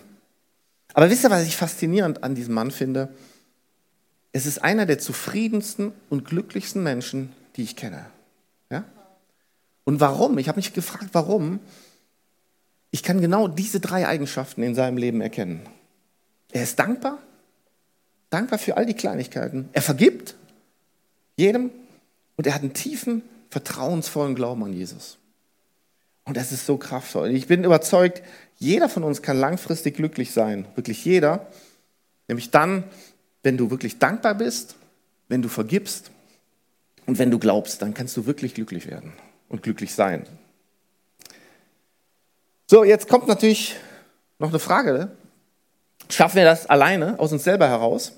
Aber 0.93 1.11
wisst 1.11 1.25
ihr, 1.25 1.31
was 1.31 1.47
ich 1.47 1.57
faszinierend 1.57 2.25
an 2.25 2.35
diesem 2.35 2.55
Mann 2.55 2.71
finde? 2.71 3.09
Es 4.33 4.47
ist 4.47 4.63
einer 4.63 4.87
der 4.87 4.99
zufriedensten 4.99 5.93
und 6.11 6.25
glücklichsten 6.25 6.83
Menschen, 6.83 7.33
die 7.57 7.63
ich 7.63 7.77
kenne. 7.77 8.07
Und 9.87 10.01
warum? 10.01 10.37
Ich 10.39 10.49
habe 10.49 10.57
mich 10.57 10.75
gefragt, 10.75 11.11
warum? 11.13 11.61
Ich 12.91 13.05
kann 13.05 13.21
genau 13.21 13.47
diese 13.47 13.79
drei 13.79 14.07
Eigenschaften 14.07 14.63
in 14.65 14.75
seinem 14.75 14.99
Leben 14.99 15.21
erkennen. 15.21 15.61
Er 16.51 16.65
ist 16.65 16.79
dankbar, 16.79 17.19
dankbar 18.29 18.59
für 18.59 18.77
all 18.77 18.85
die 18.85 18.95
Kleinigkeiten. 18.95 19.69
Er 19.73 19.83
vergibt 19.83 20.35
jedem 21.37 21.71
und 22.37 22.47
er 22.49 22.55
hat 22.55 22.63
einen 22.63 22.75
tiefen, 22.75 23.23
vertrauensvollen 23.51 24.35
Glauben 24.35 24.65
an 24.65 24.73
Jesus. 24.73 25.19
Und 26.25 26.37
das 26.37 26.51
ist 26.51 26.67
so 26.67 26.77
kraftvoll. 26.79 27.31
Ich 27.31 27.47
bin 27.47 27.63
überzeugt, 27.63 28.23
jeder 28.59 28.89
von 28.89 29.05
uns 29.05 29.23
kann 29.23 29.39
langfristig 29.39 29.95
glücklich 29.95 30.33
sein. 30.33 30.67
Wirklich 30.75 31.05
jeder. 31.05 31.47
Nämlich 32.27 32.51
dann, 32.51 32.83
wenn 33.45 33.57
du 33.57 33.71
wirklich 33.71 34.01
dankbar 34.01 34.35
bist, 34.35 34.75
wenn 35.29 35.43
du 35.43 35.49
vergibst 35.49 36.11
und 37.07 37.21
wenn 37.21 37.31
du 37.31 37.39
glaubst, 37.39 37.83
dann 37.83 37.95
kannst 37.95 38.17
du 38.17 38.27
wirklich 38.27 38.55
glücklich 38.55 38.89
werden 38.89 39.13
und 39.49 39.63
glücklich 39.63 39.95
sein. 39.95 40.27
So, 42.67 42.85
jetzt 42.85 43.09
kommt 43.09 43.29
natürlich 43.29 43.77
noch 44.39 44.49
eine 44.49 44.59
Frage. 44.59 45.11
Schaffen 46.09 46.37
wir 46.37 46.45
das 46.45 46.67
alleine 46.67 47.19
aus 47.19 47.33
uns 47.33 47.45
selber 47.45 47.69
heraus? 47.69 48.13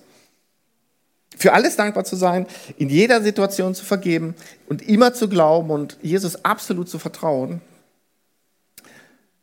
Für 1.36 1.52
alles 1.52 1.76
dankbar 1.76 2.04
zu 2.04 2.16
sein, 2.16 2.46
in 2.76 2.88
jeder 2.88 3.22
Situation 3.22 3.74
zu 3.74 3.84
vergeben 3.84 4.34
und 4.66 4.82
immer 4.88 5.14
zu 5.14 5.28
glauben 5.28 5.70
und 5.70 5.98
Jesus 6.02 6.44
absolut 6.44 6.88
zu 6.88 6.98
vertrauen. 6.98 7.60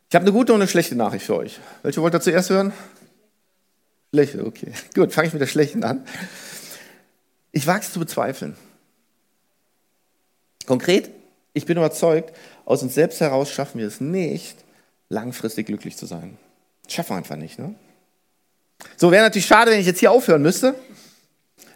Ich 0.09 0.15
habe 0.15 0.23
eine 0.23 0.31
gute 0.31 0.53
und 0.53 0.61
eine 0.61 0.67
schlechte 0.67 0.95
Nachricht 0.95 1.25
für 1.25 1.35
euch. 1.35 1.59
Welche 1.83 2.01
wollt 2.01 2.13
ihr 2.13 2.21
zuerst 2.21 2.49
hören? 2.49 2.73
Schlechte, 4.13 4.45
okay. 4.45 4.71
Gut, 4.95 5.13
fange 5.13 5.27
ich 5.27 5.33
mit 5.33 5.41
der 5.41 5.47
schlechten 5.47 5.83
an. 5.83 6.05
Ich 7.51 7.67
wage 7.67 7.81
es 7.81 7.93
zu 7.93 7.99
bezweifeln. 7.99 8.55
Konkret, 10.65 11.11
ich 11.55 11.65
bin 11.65 11.77
überzeugt, 11.77 12.35
aus 12.65 12.83
uns 12.83 12.93
selbst 12.93 13.19
heraus 13.21 13.49
schaffen 13.49 13.79
wir 13.79 13.87
es 13.87 14.01
nicht, 14.01 14.57
langfristig 15.09 15.67
glücklich 15.67 15.97
zu 15.97 16.05
sein. 16.05 16.37
Das 16.83 16.93
schaffen 16.93 17.11
wir 17.11 17.17
einfach 17.17 17.37
nicht. 17.37 17.57
Ne? 17.57 17.73
So 18.97 19.11
wäre 19.11 19.23
natürlich 19.23 19.47
schade, 19.47 19.71
wenn 19.71 19.79
ich 19.79 19.87
jetzt 19.87 19.99
hier 19.99 20.11
aufhören 20.11 20.41
müsste. 20.41 20.75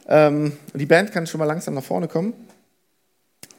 Ähm, 0.07 0.53
die 0.73 0.85
Band 0.85 1.11
kann 1.11 1.25
schon 1.27 1.39
mal 1.39 1.45
langsam 1.45 1.73
nach 1.73 1.83
vorne 1.83 2.07
kommen. 2.07 2.33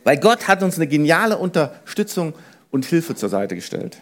Weil 0.04 0.18
Gott 0.18 0.46
hat 0.46 0.62
uns 0.62 0.76
eine 0.76 0.86
geniale 0.86 1.38
Unterstützung 1.38 2.34
und 2.70 2.84
Hilfe 2.84 3.14
zur 3.14 3.28
Seite 3.28 3.54
gestellt. 3.54 3.98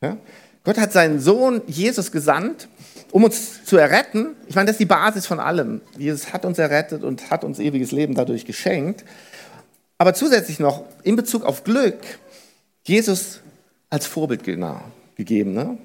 Ja? 0.00 0.16
Gott 0.64 0.78
hat 0.78 0.92
seinen 0.92 1.18
Sohn 1.20 1.62
Jesus 1.66 2.12
gesandt, 2.12 2.68
um 3.10 3.24
uns 3.24 3.64
zu 3.64 3.78
erretten. 3.78 4.36
Ich 4.48 4.54
meine, 4.54 4.66
das 4.66 4.74
ist 4.74 4.80
die 4.80 4.86
Basis 4.86 5.26
von 5.26 5.40
allem. 5.40 5.80
Jesus 5.96 6.32
hat 6.32 6.44
uns 6.44 6.58
errettet 6.58 7.04
und 7.04 7.30
hat 7.30 7.42
uns 7.42 7.58
ewiges 7.58 7.90
Leben 7.90 8.14
dadurch 8.14 8.44
geschenkt. 8.44 9.04
Aber 9.98 10.14
zusätzlich 10.14 10.60
noch 10.60 10.84
in 11.02 11.16
Bezug 11.16 11.44
auf 11.44 11.64
Glück, 11.64 11.98
Jesus 12.84 13.40
als 13.90 14.06
Vorbild 14.06 14.44
gegeben. 14.44 15.52
Ne? 15.52 15.76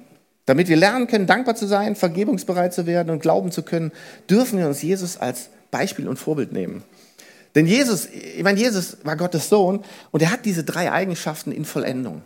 Damit 0.46 0.68
wir 0.68 0.76
lernen 0.76 1.06
können, 1.06 1.26
dankbar 1.26 1.56
zu 1.56 1.66
sein, 1.66 1.96
vergebungsbereit 1.96 2.72
zu 2.72 2.86
werden 2.86 3.10
und 3.10 3.20
glauben 3.20 3.50
zu 3.50 3.62
können, 3.62 3.92
dürfen 4.30 4.58
wir 4.58 4.66
uns 4.66 4.82
Jesus 4.82 5.16
als 5.16 5.48
Beispiel 5.70 6.08
und 6.08 6.18
Vorbild 6.18 6.52
nehmen. 6.52 6.84
Denn 7.54 7.66
Jesus, 7.66 8.06
ich 8.06 8.42
meine, 8.42 8.58
Jesus 8.58 8.98
war 9.04 9.16
Gottes 9.16 9.48
Sohn 9.48 9.84
und 10.10 10.22
er 10.22 10.30
hat 10.30 10.44
diese 10.44 10.64
drei 10.64 10.92
Eigenschaften 10.92 11.52
in 11.52 11.64
Vollendung. 11.64 12.22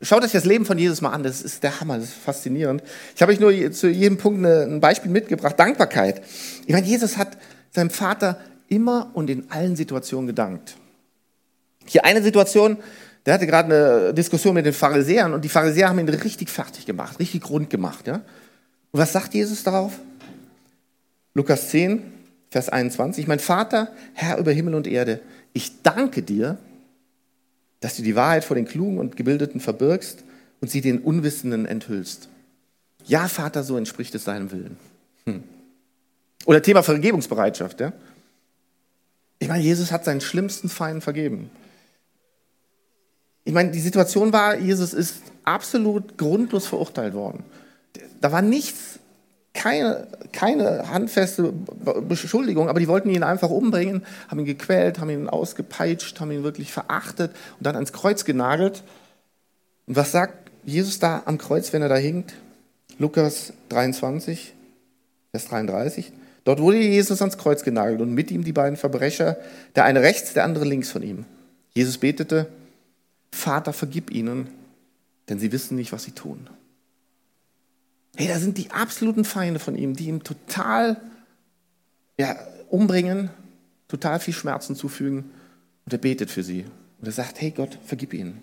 Schaut 0.00 0.24
euch 0.24 0.32
das 0.32 0.44
Leben 0.44 0.64
von 0.64 0.78
Jesus 0.78 1.00
mal 1.00 1.10
an, 1.10 1.22
das 1.22 1.42
ist 1.42 1.62
der 1.62 1.80
Hammer, 1.80 1.96
das 1.96 2.06
ist 2.06 2.14
faszinierend. 2.14 2.82
Ich 3.14 3.22
habe 3.22 3.32
euch 3.32 3.38
nur 3.38 3.72
zu 3.72 3.88
jedem 3.88 4.18
Punkt 4.18 4.44
ein 4.44 4.80
Beispiel 4.80 5.10
mitgebracht. 5.10 5.58
Dankbarkeit. 5.58 6.22
Ich 6.66 6.72
meine, 6.72 6.86
Jesus 6.86 7.16
hat 7.16 7.38
seinem 7.70 7.90
Vater 7.90 8.40
immer 8.68 9.10
und 9.14 9.30
in 9.30 9.50
allen 9.50 9.76
Situationen 9.76 10.26
gedankt. 10.26 10.76
Hier 11.86 12.04
eine 12.04 12.22
Situation, 12.22 12.78
der 13.26 13.34
hatte 13.34 13.46
gerade 13.46 13.74
eine 14.04 14.14
Diskussion 14.14 14.54
mit 14.54 14.66
den 14.66 14.72
Pharisäern 14.72 15.34
und 15.34 15.44
die 15.44 15.48
Pharisäer 15.48 15.88
haben 15.88 15.98
ihn 15.98 16.08
richtig 16.08 16.50
fertig 16.50 16.86
gemacht, 16.86 17.18
richtig 17.18 17.48
rund 17.48 17.70
gemacht. 17.70 18.06
Ja? 18.06 18.16
Und 18.16 19.00
was 19.00 19.12
sagt 19.12 19.34
Jesus 19.34 19.62
darauf? 19.62 19.92
Lukas 21.34 21.70
10, 21.70 22.02
Vers 22.50 22.68
21. 22.68 23.26
Mein 23.26 23.38
Vater, 23.38 23.88
Herr 24.14 24.38
über 24.38 24.52
Himmel 24.52 24.74
und 24.74 24.86
Erde, 24.86 25.20
ich 25.52 25.82
danke 25.82 26.22
dir, 26.22 26.58
dass 27.80 27.96
du 27.96 28.02
die 28.02 28.14
Wahrheit 28.14 28.44
vor 28.44 28.54
den 28.54 28.66
Klugen 28.66 28.98
und 28.98 29.16
Gebildeten 29.16 29.60
verbirgst 29.60 30.24
und 30.60 30.70
sie 30.70 30.80
den 30.80 31.00
Unwissenden 31.00 31.66
enthüllst. 31.66 32.28
Ja, 33.04 33.28
Vater, 33.28 33.64
so 33.64 33.76
entspricht 33.76 34.14
es 34.14 34.24
deinem 34.24 34.52
Willen. 34.52 34.76
Hm. 35.26 35.42
Oder 36.44 36.62
Thema 36.62 36.82
Vergebungsbereitschaft. 36.82 37.80
Ja? 37.80 37.92
Ich 39.38 39.48
meine, 39.48 39.62
Jesus 39.62 39.90
hat 39.90 40.04
seinen 40.04 40.20
schlimmsten 40.20 40.68
Feind 40.68 41.02
vergeben. 41.02 41.50
Ich 43.44 43.52
meine, 43.52 43.70
die 43.70 43.80
Situation 43.80 44.32
war, 44.32 44.58
Jesus 44.58 44.94
ist 44.94 45.16
absolut 45.44 46.16
grundlos 46.16 46.66
verurteilt 46.66 47.14
worden. 47.14 47.44
Da 48.20 48.30
war 48.30 48.42
nichts 48.42 49.00
keine, 49.54 50.06
keine 50.32 50.88
handfeste 50.88 51.52
Beschuldigung, 52.08 52.68
aber 52.68 52.80
die 52.80 52.88
wollten 52.88 53.10
ihn 53.10 53.22
einfach 53.22 53.50
umbringen, 53.50 54.04
haben 54.28 54.40
ihn 54.40 54.46
gequält, 54.46 54.98
haben 54.98 55.10
ihn 55.10 55.28
ausgepeitscht, 55.28 56.20
haben 56.20 56.30
ihn 56.30 56.42
wirklich 56.42 56.72
verachtet 56.72 57.32
und 57.58 57.66
dann 57.66 57.74
ans 57.74 57.92
Kreuz 57.92 58.24
genagelt. 58.24 58.82
Und 59.86 59.96
was 59.96 60.12
sagt 60.12 60.50
Jesus 60.64 61.00
da 61.00 61.22
am 61.26 61.38
Kreuz, 61.38 61.72
wenn 61.72 61.82
er 61.82 61.88
da 61.88 61.96
hinkt? 61.96 62.32
Lukas 62.98 63.52
23, 63.68 64.54
Vers 65.32 65.46
33. 65.48 66.12
Dort 66.44 66.60
wurde 66.60 66.78
Jesus 66.78 67.20
ans 67.20 67.38
Kreuz 67.38 67.62
genagelt 67.62 68.00
und 68.00 68.14
mit 68.14 68.30
ihm 68.30 68.44
die 68.44 68.52
beiden 68.52 68.76
Verbrecher, 68.76 69.36
der 69.76 69.84
eine 69.84 70.02
rechts, 70.02 70.32
der 70.32 70.44
andere 70.44 70.64
links 70.64 70.90
von 70.90 71.02
ihm. 71.02 71.24
Jesus 71.74 71.98
betete, 71.98 72.48
Vater, 73.32 73.72
vergib 73.72 74.10
ihnen, 74.10 74.48
denn 75.28 75.38
sie 75.38 75.50
wissen 75.50 75.76
nicht, 75.76 75.92
was 75.92 76.04
sie 76.04 76.12
tun. 76.12 76.48
Hey, 78.14 78.28
da 78.28 78.38
sind 78.38 78.58
die 78.58 78.70
absoluten 78.70 79.24
Feinde 79.24 79.58
von 79.58 79.74
ihm, 79.74 79.96
die 79.96 80.06
ihm 80.06 80.22
total 80.22 81.00
ja, 82.18 82.36
umbringen, 82.68 83.30
total 83.88 84.20
viel 84.20 84.34
Schmerzen 84.34 84.76
zufügen. 84.76 85.30
Und 85.84 85.92
er 85.92 85.98
betet 85.98 86.30
für 86.30 86.42
sie. 86.42 86.64
Und 87.00 87.06
er 87.06 87.12
sagt, 87.12 87.40
hey 87.40 87.50
Gott, 87.50 87.78
vergib 87.84 88.12
ihnen. 88.12 88.40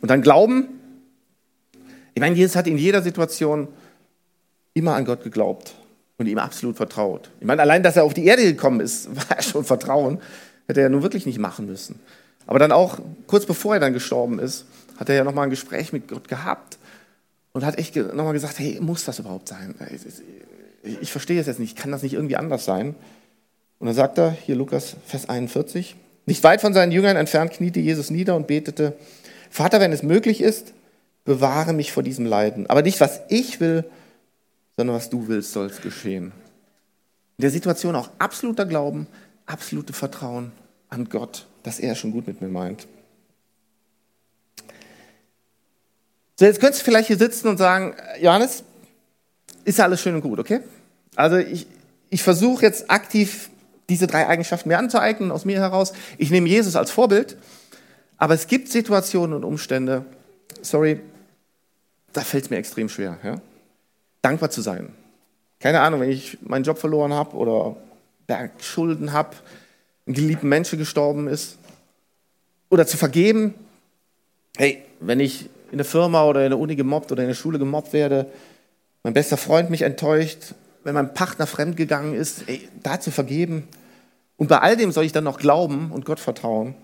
Und 0.00 0.10
dann 0.10 0.22
Glauben. 0.22 0.68
Ich 2.14 2.20
meine, 2.20 2.36
Jesus 2.36 2.56
hat 2.56 2.66
in 2.66 2.78
jeder 2.78 3.02
Situation 3.02 3.68
immer 4.74 4.94
an 4.94 5.04
Gott 5.04 5.24
geglaubt 5.24 5.74
und 6.18 6.26
ihm 6.26 6.38
absolut 6.38 6.76
vertraut. 6.76 7.30
Ich 7.40 7.46
meine, 7.46 7.62
allein, 7.62 7.82
dass 7.82 7.96
er 7.96 8.04
auf 8.04 8.14
die 8.14 8.24
Erde 8.24 8.44
gekommen 8.44 8.80
ist, 8.80 9.14
war 9.16 9.36
ja 9.36 9.42
schon 9.42 9.64
Vertrauen. 9.64 10.20
Hätte 10.66 10.80
er 10.80 10.84
ja 10.84 10.88
nun 10.88 11.02
wirklich 11.02 11.26
nicht 11.26 11.38
machen 11.38 11.66
müssen. 11.66 12.00
Aber 12.46 12.58
dann 12.58 12.72
auch, 12.72 12.98
kurz 13.26 13.46
bevor 13.46 13.74
er 13.74 13.80
dann 13.80 13.92
gestorben 13.92 14.38
ist, 14.38 14.66
hat 14.96 15.08
er 15.08 15.14
ja 15.14 15.24
nochmal 15.24 15.44
ein 15.44 15.50
Gespräch 15.50 15.92
mit 15.92 16.08
Gott 16.08 16.28
gehabt 16.28 16.78
und 17.52 17.64
hat 17.64 17.78
echt 17.78 17.96
nochmal 17.96 18.32
gesagt, 18.32 18.58
hey, 18.58 18.78
muss 18.80 19.04
das 19.04 19.18
überhaupt 19.18 19.48
sein? 19.48 19.74
Ich 20.82 21.10
verstehe 21.10 21.40
es 21.40 21.46
jetzt 21.46 21.60
nicht, 21.60 21.76
kann 21.76 21.90
das 21.90 22.02
nicht 22.02 22.14
irgendwie 22.14 22.36
anders 22.36 22.64
sein? 22.64 22.94
Und 23.78 23.86
dann 23.86 23.96
sagt 23.96 24.18
er, 24.18 24.30
hier 24.30 24.56
Lukas, 24.56 24.96
Vers 25.06 25.28
41, 25.28 25.96
nicht 26.26 26.42
weit 26.42 26.60
von 26.60 26.74
seinen 26.74 26.92
Jüngern 26.92 27.16
entfernt 27.16 27.52
kniete 27.52 27.80
Jesus 27.80 28.10
nieder 28.10 28.36
und 28.36 28.46
betete, 28.46 28.94
Vater, 29.50 29.80
wenn 29.80 29.92
es 29.92 30.02
möglich 30.02 30.40
ist, 30.40 30.72
bewahre 31.24 31.72
mich 31.72 31.92
vor 31.92 32.02
diesem 32.02 32.26
Leiden. 32.26 32.68
Aber 32.68 32.82
nicht, 32.82 33.00
was 33.00 33.20
ich 33.28 33.60
will, 33.60 33.84
sondern 34.76 34.96
was 34.96 35.10
du 35.10 35.28
willst, 35.28 35.52
soll 35.52 35.66
es 35.66 35.80
geschehen. 35.80 36.32
In 37.38 37.42
der 37.42 37.50
Situation 37.50 37.96
auch 37.96 38.10
absoluter 38.18 38.66
Glauben, 38.66 39.06
absolute 39.46 39.92
Vertrauen 39.92 40.52
an 40.88 41.08
Gott, 41.08 41.46
dass 41.64 41.80
er 41.80 41.96
schon 41.96 42.12
gut 42.12 42.28
mit 42.28 42.40
mir 42.40 42.48
meint. 42.48 42.86
So, 46.36 46.44
jetzt 46.44 46.60
könntest 46.60 46.82
du 46.82 46.84
vielleicht 46.84 47.08
hier 47.08 47.18
sitzen 47.18 47.48
und 47.48 47.58
sagen, 47.58 47.96
Johannes, 48.20 48.62
ist 49.64 49.78
ja 49.78 49.84
alles 49.84 50.00
schön 50.00 50.14
und 50.14 50.20
gut, 50.20 50.38
okay? 50.38 50.60
Also 51.16 51.36
ich, 51.36 51.66
ich 52.10 52.22
versuche 52.22 52.64
jetzt 52.64 52.90
aktiv 52.90 53.50
diese 53.88 54.06
drei 54.06 54.26
Eigenschaften 54.26 54.68
mir 54.68 54.78
anzueignen, 54.78 55.30
aus 55.30 55.44
mir 55.44 55.58
heraus. 55.58 55.92
Ich 56.18 56.30
nehme 56.30 56.48
Jesus 56.48 56.76
als 56.76 56.90
Vorbild, 56.90 57.36
aber 58.16 58.34
es 58.34 58.46
gibt 58.46 58.68
Situationen 58.68 59.34
und 59.34 59.44
Umstände, 59.44 60.04
sorry, 60.60 61.00
da 62.12 62.20
fällt 62.20 62.44
es 62.44 62.50
mir 62.50 62.56
extrem 62.56 62.88
schwer, 62.88 63.18
ja? 63.22 63.36
dankbar 64.22 64.50
zu 64.50 64.60
sein. 64.60 64.92
Keine 65.60 65.80
Ahnung, 65.80 66.00
wenn 66.00 66.10
ich 66.10 66.38
meinen 66.42 66.64
Job 66.64 66.78
verloren 66.78 67.12
habe 67.12 67.36
oder 67.36 67.76
Bergschulden 68.26 69.12
habe, 69.12 69.36
ein 70.06 70.14
geliebter 70.14 70.46
Mensch 70.46 70.70
gestorben 70.70 71.28
ist, 71.28 71.58
oder 72.70 72.86
zu 72.86 72.96
vergeben, 72.96 73.54
hey, 74.56 74.82
wenn 75.00 75.20
ich 75.20 75.48
in 75.70 75.78
der 75.78 75.84
Firma 75.84 76.24
oder 76.24 76.44
in 76.44 76.50
der 76.50 76.58
Uni 76.58 76.76
gemobbt 76.76 77.12
oder 77.12 77.22
in 77.22 77.28
der 77.28 77.34
Schule 77.34 77.58
gemobbt 77.58 77.92
werde, 77.92 78.26
mein 79.02 79.14
bester 79.14 79.36
Freund 79.36 79.70
mich 79.70 79.82
enttäuscht, 79.82 80.54
wenn 80.82 80.94
mein 80.94 81.14
Partner 81.14 81.46
fremdgegangen 81.46 82.14
ist, 82.14 82.48
ey, 82.48 82.68
da 82.82 83.00
zu 83.00 83.10
vergeben. 83.10 83.68
Und 84.36 84.48
bei 84.48 84.58
all 84.58 84.76
dem 84.76 84.92
soll 84.92 85.04
ich 85.04 85.12
dann 85.12 85.24
noch 85.24 85.38
glauben 85.38 85.90
und 85.92 86.04
Gott 86.04 86.20
vertrauen. 86.20 86.74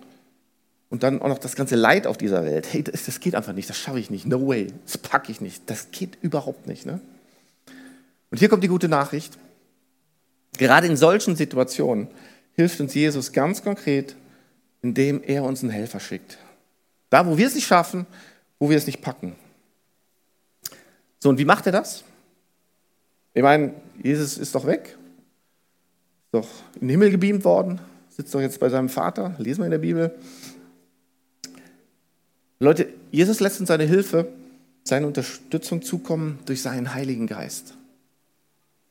Und 0.91 1.03
dann 1.03 1.23
auch 1.23 1.29
noch 1.29 1.39
das 1.39 1.55
ganze 1.55 1.77
Leid 1.77 2.07
auf 2.07 2.17
dieser 2.17 2.45
Welt. 2.45 2.67
Hey, 2.73 2.83
das, 2.83 3.05
das 3.05 3.21
geht 3.21 3.35
einfach 3.35 3.53
nicht, 3.53 3.69
das 3.69 3.77
schaffe 3.77 4.01
ich 4.01 4.11
nicht. 4.11 4.27
No 4.27 4.49
way, 4.49 4.69
das 4.85 4.99
packe 4.99 5.31
ich 5.31 5.41
nicht. 5.41 5.63
Das 5.67 5.91
geht 5.93 6.19
überhaupt 6.21 6.67
nicht. 6.67 6.85
Ne? 6.85 7.01
Und 8.31 8.39
hier 8.39 8.49
kommt 8.49 8.65
die 8.65 8.69
gute 8.69 8.89
Nachricht. 8.89 9.39
Gerade 10.59 10.89
in 10.89 10.97
solchen 10.97 11.37
Situationen 11.37 12.09
hilft 12.61 12.81
uns 12.81 12.95
Jesus 12.95 13.33
ganz 13.33 13.63
konkret, 13.63 14.17
indem 14.83 15.23
er 15.23 15.45
uns 15.45 15.63
einen 15.63 15.73
Helfer 15.73 15.99
schickt. 15.99 16.39
Da, 17.09 17.27
wo 17.27 17.39
wir 17.39 17.47
es 17.47 17.55
nicht 17.55 17.67
schaffen, 17.67 18.07
wo 18.59 18.69
wir 18.69 18.77
es 18.77 18.87
nicht 18.87 19.01
packen. 19.01 19.35
So, 21.19 21.31
und 21.31 21.39
wie 21.39 21.45
macht 21.45 21.67
er 21.67 21.73
das? 21.73 22.05
Ich 23.33 23.43
meine, 23.43 23.75
Jesus 24.03 24.37
ist 24.37 24.55
doch 24.55 24.67
weg, 24.67 24.97
ist 26.25 26.33
doch 26.33 26.49
in 26.75 26.83
den 26.83 26.91
Himmel 26.91 27.11
gebeamt 27.11 27.45
worden, 27.45 27.81
sitzt 28.11 28.35
doch 28.35 28.41
jetzt 28.41 28.61
bei 28.61 28.69
seinem 28.69 28.89
Vater, 28.89 29.35
lesen 29.39 29.61
wir 29.61 29.67
in 29.67 29.71
der 29.71 29.79
Bibel. 29.79 30.15
Leute, 32.59 32.89
Jesus 33.11 33.41
lässt 33.41 33.61
uns 33.61 33.69
seine 33.69 33.85
Hilfe, 33.85 34.29
seine 34.85 35.07
Unterstützung 35.07 35.81
zukommen 35.81 36.39
durch 36.45 36.61
seinen 36.61 36.93
Heiligen 36.93 37.27
Geist. 37.27 37.75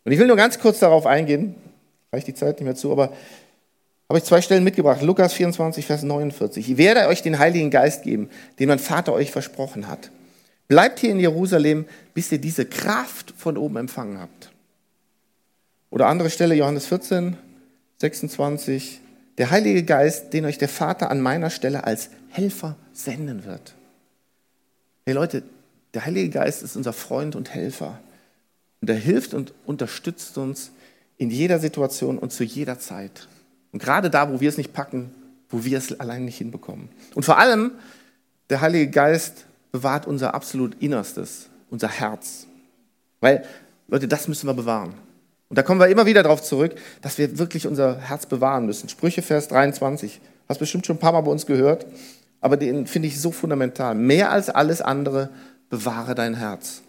Und 0.06 0.12
ich 0.12 0.18
will 0.18 0.28
nur 0.28 0.38
ganz 0.38 0.60
kurz 0.60 0.80
darauf 0.80 1.06
eingehen, 1.06 1.56
reicht 2.12 2.28
die 2.28 2.34
Zeit 2.34 2.56
nicht 2.58 2.66
mehr 2.66 2.76
zu, 2.76 2.92
aber 2.92 3.14
habe 4.10 4.18
ich 4.18 4.26
zwei 4.26 4.42
Stellen 4.42 4.64
mitgebracht. 4.64 5.04
Lukas 5.04 5.34
24, 5.34 5.86
Vers 5.86 6.02
49. 6.02 6.72
Ich 6.72 6.78
werde 6.78 7.08
euch 7.08 7.22
den 7.22 7.38
Heiligen 7.38 7.70
Geist 7.70 8.04
geben, 8.04 8.30
den 8.58 8.68
mein 8.68 8.80
Vater 8.80 9.14
euch 9.14 9.30
versprochen 9.30 9.88
hat. 9.88 10.10
Bleibt 10.68 11.00
hier 11.00 11.12
in 11.12 11.20
Jerusalem, 11.20 11.86
bis 12.16 12.32
ihr 12.32 12.40
diese 12.40 12.66
Kraft 12.66 13.34
von 13.38 13.56
oben 13.56 13.78
empfangen 13.78 14.20
habt. 14.20 14.52
Oder 15.92 16.08
andere 16.08 16.32
Stelle, 16.32 16.56
Johannes 16.56 16.88
14, 16.88 17.38
26. 18.00 19.00
Der 19.38 19.52
Heilige 19.52 19.84
Geist, 19.84 20.34
den 20.34 20.46
euch 20.46 20.58
der 20.58 20.70
Vater 20.70 21.12
an 21.12 21.22
meiner 21.22 21.52
Stelle 21.52 21.84
als 21.84 22.10
Helfer 22.30 22.76
senden 22.94 23.46
wird. 23.46 23.76
Hey 25.06 25.14
Leute, 25.14 25.44
der 25.94 26.06
Heilige 26.06 26.30
Geist 26.30 26.64
ist 26.64 26.76
unser 26.76 26.94
Freund 26.94 27.36
und 27.36 27.54
Helfer. 27.54 28.00
Und 28.82 28.90
er 28.90 28.96
hilft 28.96 29.34
und 29.34 29.54
unterstützt 29.66 30.38
uns 30.38 30.72
in 31.18 31.30
jeder 31.30 31.60
Situation 31.60 32.18
und 32.18 32.32
zu 32.32 32.44
jeder 32.44 32.80
Zeit. 32.80 33.28
Und 33.72 33.82
gerade 33.82 34.10
da, 34.10 34.32
wo 34.32 34.40
wir 34.40 34.50
es 34.50 34.58
nicht 34.58 34.74
packen, 34.74 35.12
wo 35.50 35.64
wir 35.64 35.78
es 35.78 36.00
allein 36.00 36.26
nicht 36.26 36.38
hinbekommen. 36.38 36.90
Und 37.16 37.24
vor 37.24 37.38
allem, 37.38 37.72
der 38.50 38.62
Heilige 38.62 38.90
Geist 38.90 39.46
bewahrt 39.72 40.08
unser 40.08 40.34
absolut 40.34 40.82
Innerstes, 40.82 41.48
unser 41.70 41.88
Herz. 41.88 42.48
Weil, 43.20 43.46
Leute, 43.88 44.08
das 44.08 44.28
müssen 44.28 44.48
wir 44.48 44.54
bewahren. 44.54 44.94
Und 45.50 45.58
da 45.58 45.64
kommen 45.64 45.80
wir 45.80 45.88
immer 45.88 46.06
wieder 46.06 46.24
darauf 46.24 46.44
zurück, 46.44 46.76
dass 47.02 47.18
wir 47.18 47.40
wirklich 47.40 47.68
unser 47.68 47.98
Herz 47.98 48.26
bewahren 48.26 48.66
müssen. 48.66 48.88
Sprüche, 48.90 49.22
Vers 49.22 49.48
23. 49.48 50.22
Hast 50.48 50.60
bestimmt 50.60 50.86
schon 50.86 50.98
ein 50.98 51.00
paar 51.00 51.12
Mal 51.12 51.22
bei 51.22 51.32
uns 51.32 51.46
gehört, 51.46 51.86
aber 52.42 52.58
den 52.58 52.88
finde 52.88 53.08
ich 53.08 53.20
so 53.20 53.32
fundamental. 53.32 53.96
Mehr 53.96 54.32
als 54.32 54.50
alles 54.50 54.82
andere 54.82 55.30
bewahre 55.70 56.16
dein 56.16 56.36
Herz. 56.36 56.82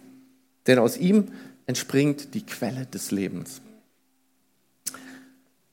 Denn 0.66 0.78
aus 0.78 0.96
ihm 0.96 1.28
entspringt 1.66 2.34
die 2.34 2.44
Quelle 2.44 2.86
des 2.86 3.10
Lebens. 3.10 3.60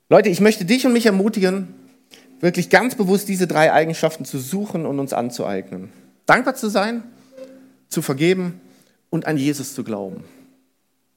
Leute, 0.09 0.29
ich 0.29 0.39
möchte 0.39 0.63
dich 0.63 0.85
und 0.85 0.93
mich 0.93 1.05
ermutigen, 1.05 1.73
wirklich 2.39 2.69
ganz 2.69 2.95
bewusst 2.95 3.27
diese 3.27 3.45
drei 3.45 3.73
Eigenschaften 3.73 4.23
zu 4.23 4.39
suchen 4.39 4.85
und 4.85 4.99
uns 4.99 5.11
anzueignen. 5.11 5.89
Dankbar 6.25 6.55
zu 6.55 6.69
sein, 6.69 7.03
zu 7.89 8.01
vergeben 8.01 8.61
und 9.09 9.25
an 9.25 9.37
Jesus 9.37 9.73
zu 9.73 9.83
glauben. 9.83 10.23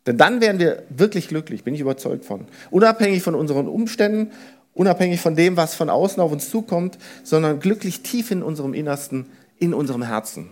Denn 0.06 0.16
dann 0.16 0.40
werden 0.40 0.58
wir 0.58 0.82
wirklich 0.88 1.28
glücklich, 1.28 1.62
bin 1.62 1.74
ich 1.74 1.80
überzeugt 1.80 2.24
von. 2.24 2.46
Unabhängig 2.70 3.22
von 3.22 3.34
unseren 3.36 3.68
Umständen, 3.68 4.32
unabhängig 4.74 5.20
von 5.20 5.36
dem, 5.36 5.56
was 5.56 5.74
von 5.74 5.90
außen 5.90 6.20
auf 6.20 6.32
uns 6.32 6.50
zukommt, 6.50 6.98
sondern 7.22 7.60
glücklich 7.60 8.00
tief 8.00 8.30
in 8.30 8.42
unserem 8.42 8.74
Innersten, 8.74 9.26
in 9.58 9.72
unserem 9.72 10.02
Herzen. 10.02 10.48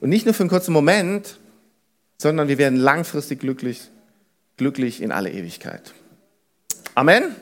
Und 0.00 0.08
nicht 0.08 0.24
nur 0.24 0.34
für 0.34 0.44
einen 0.44 0.50
kurzen 0.50 0.72
Moment, 0.72 1.38
sondern 2.16 2.48
wir 2.48 2.56
werden 2.56 2.78
langfristig 2.78 3.40
glücklich, 3.40 3.90
glücklich 4.56 5.02
in 5.02 5.12
alle 5.12 5.30
Ewigkeit. 5.30 5.92
Amen. 6.94 7.24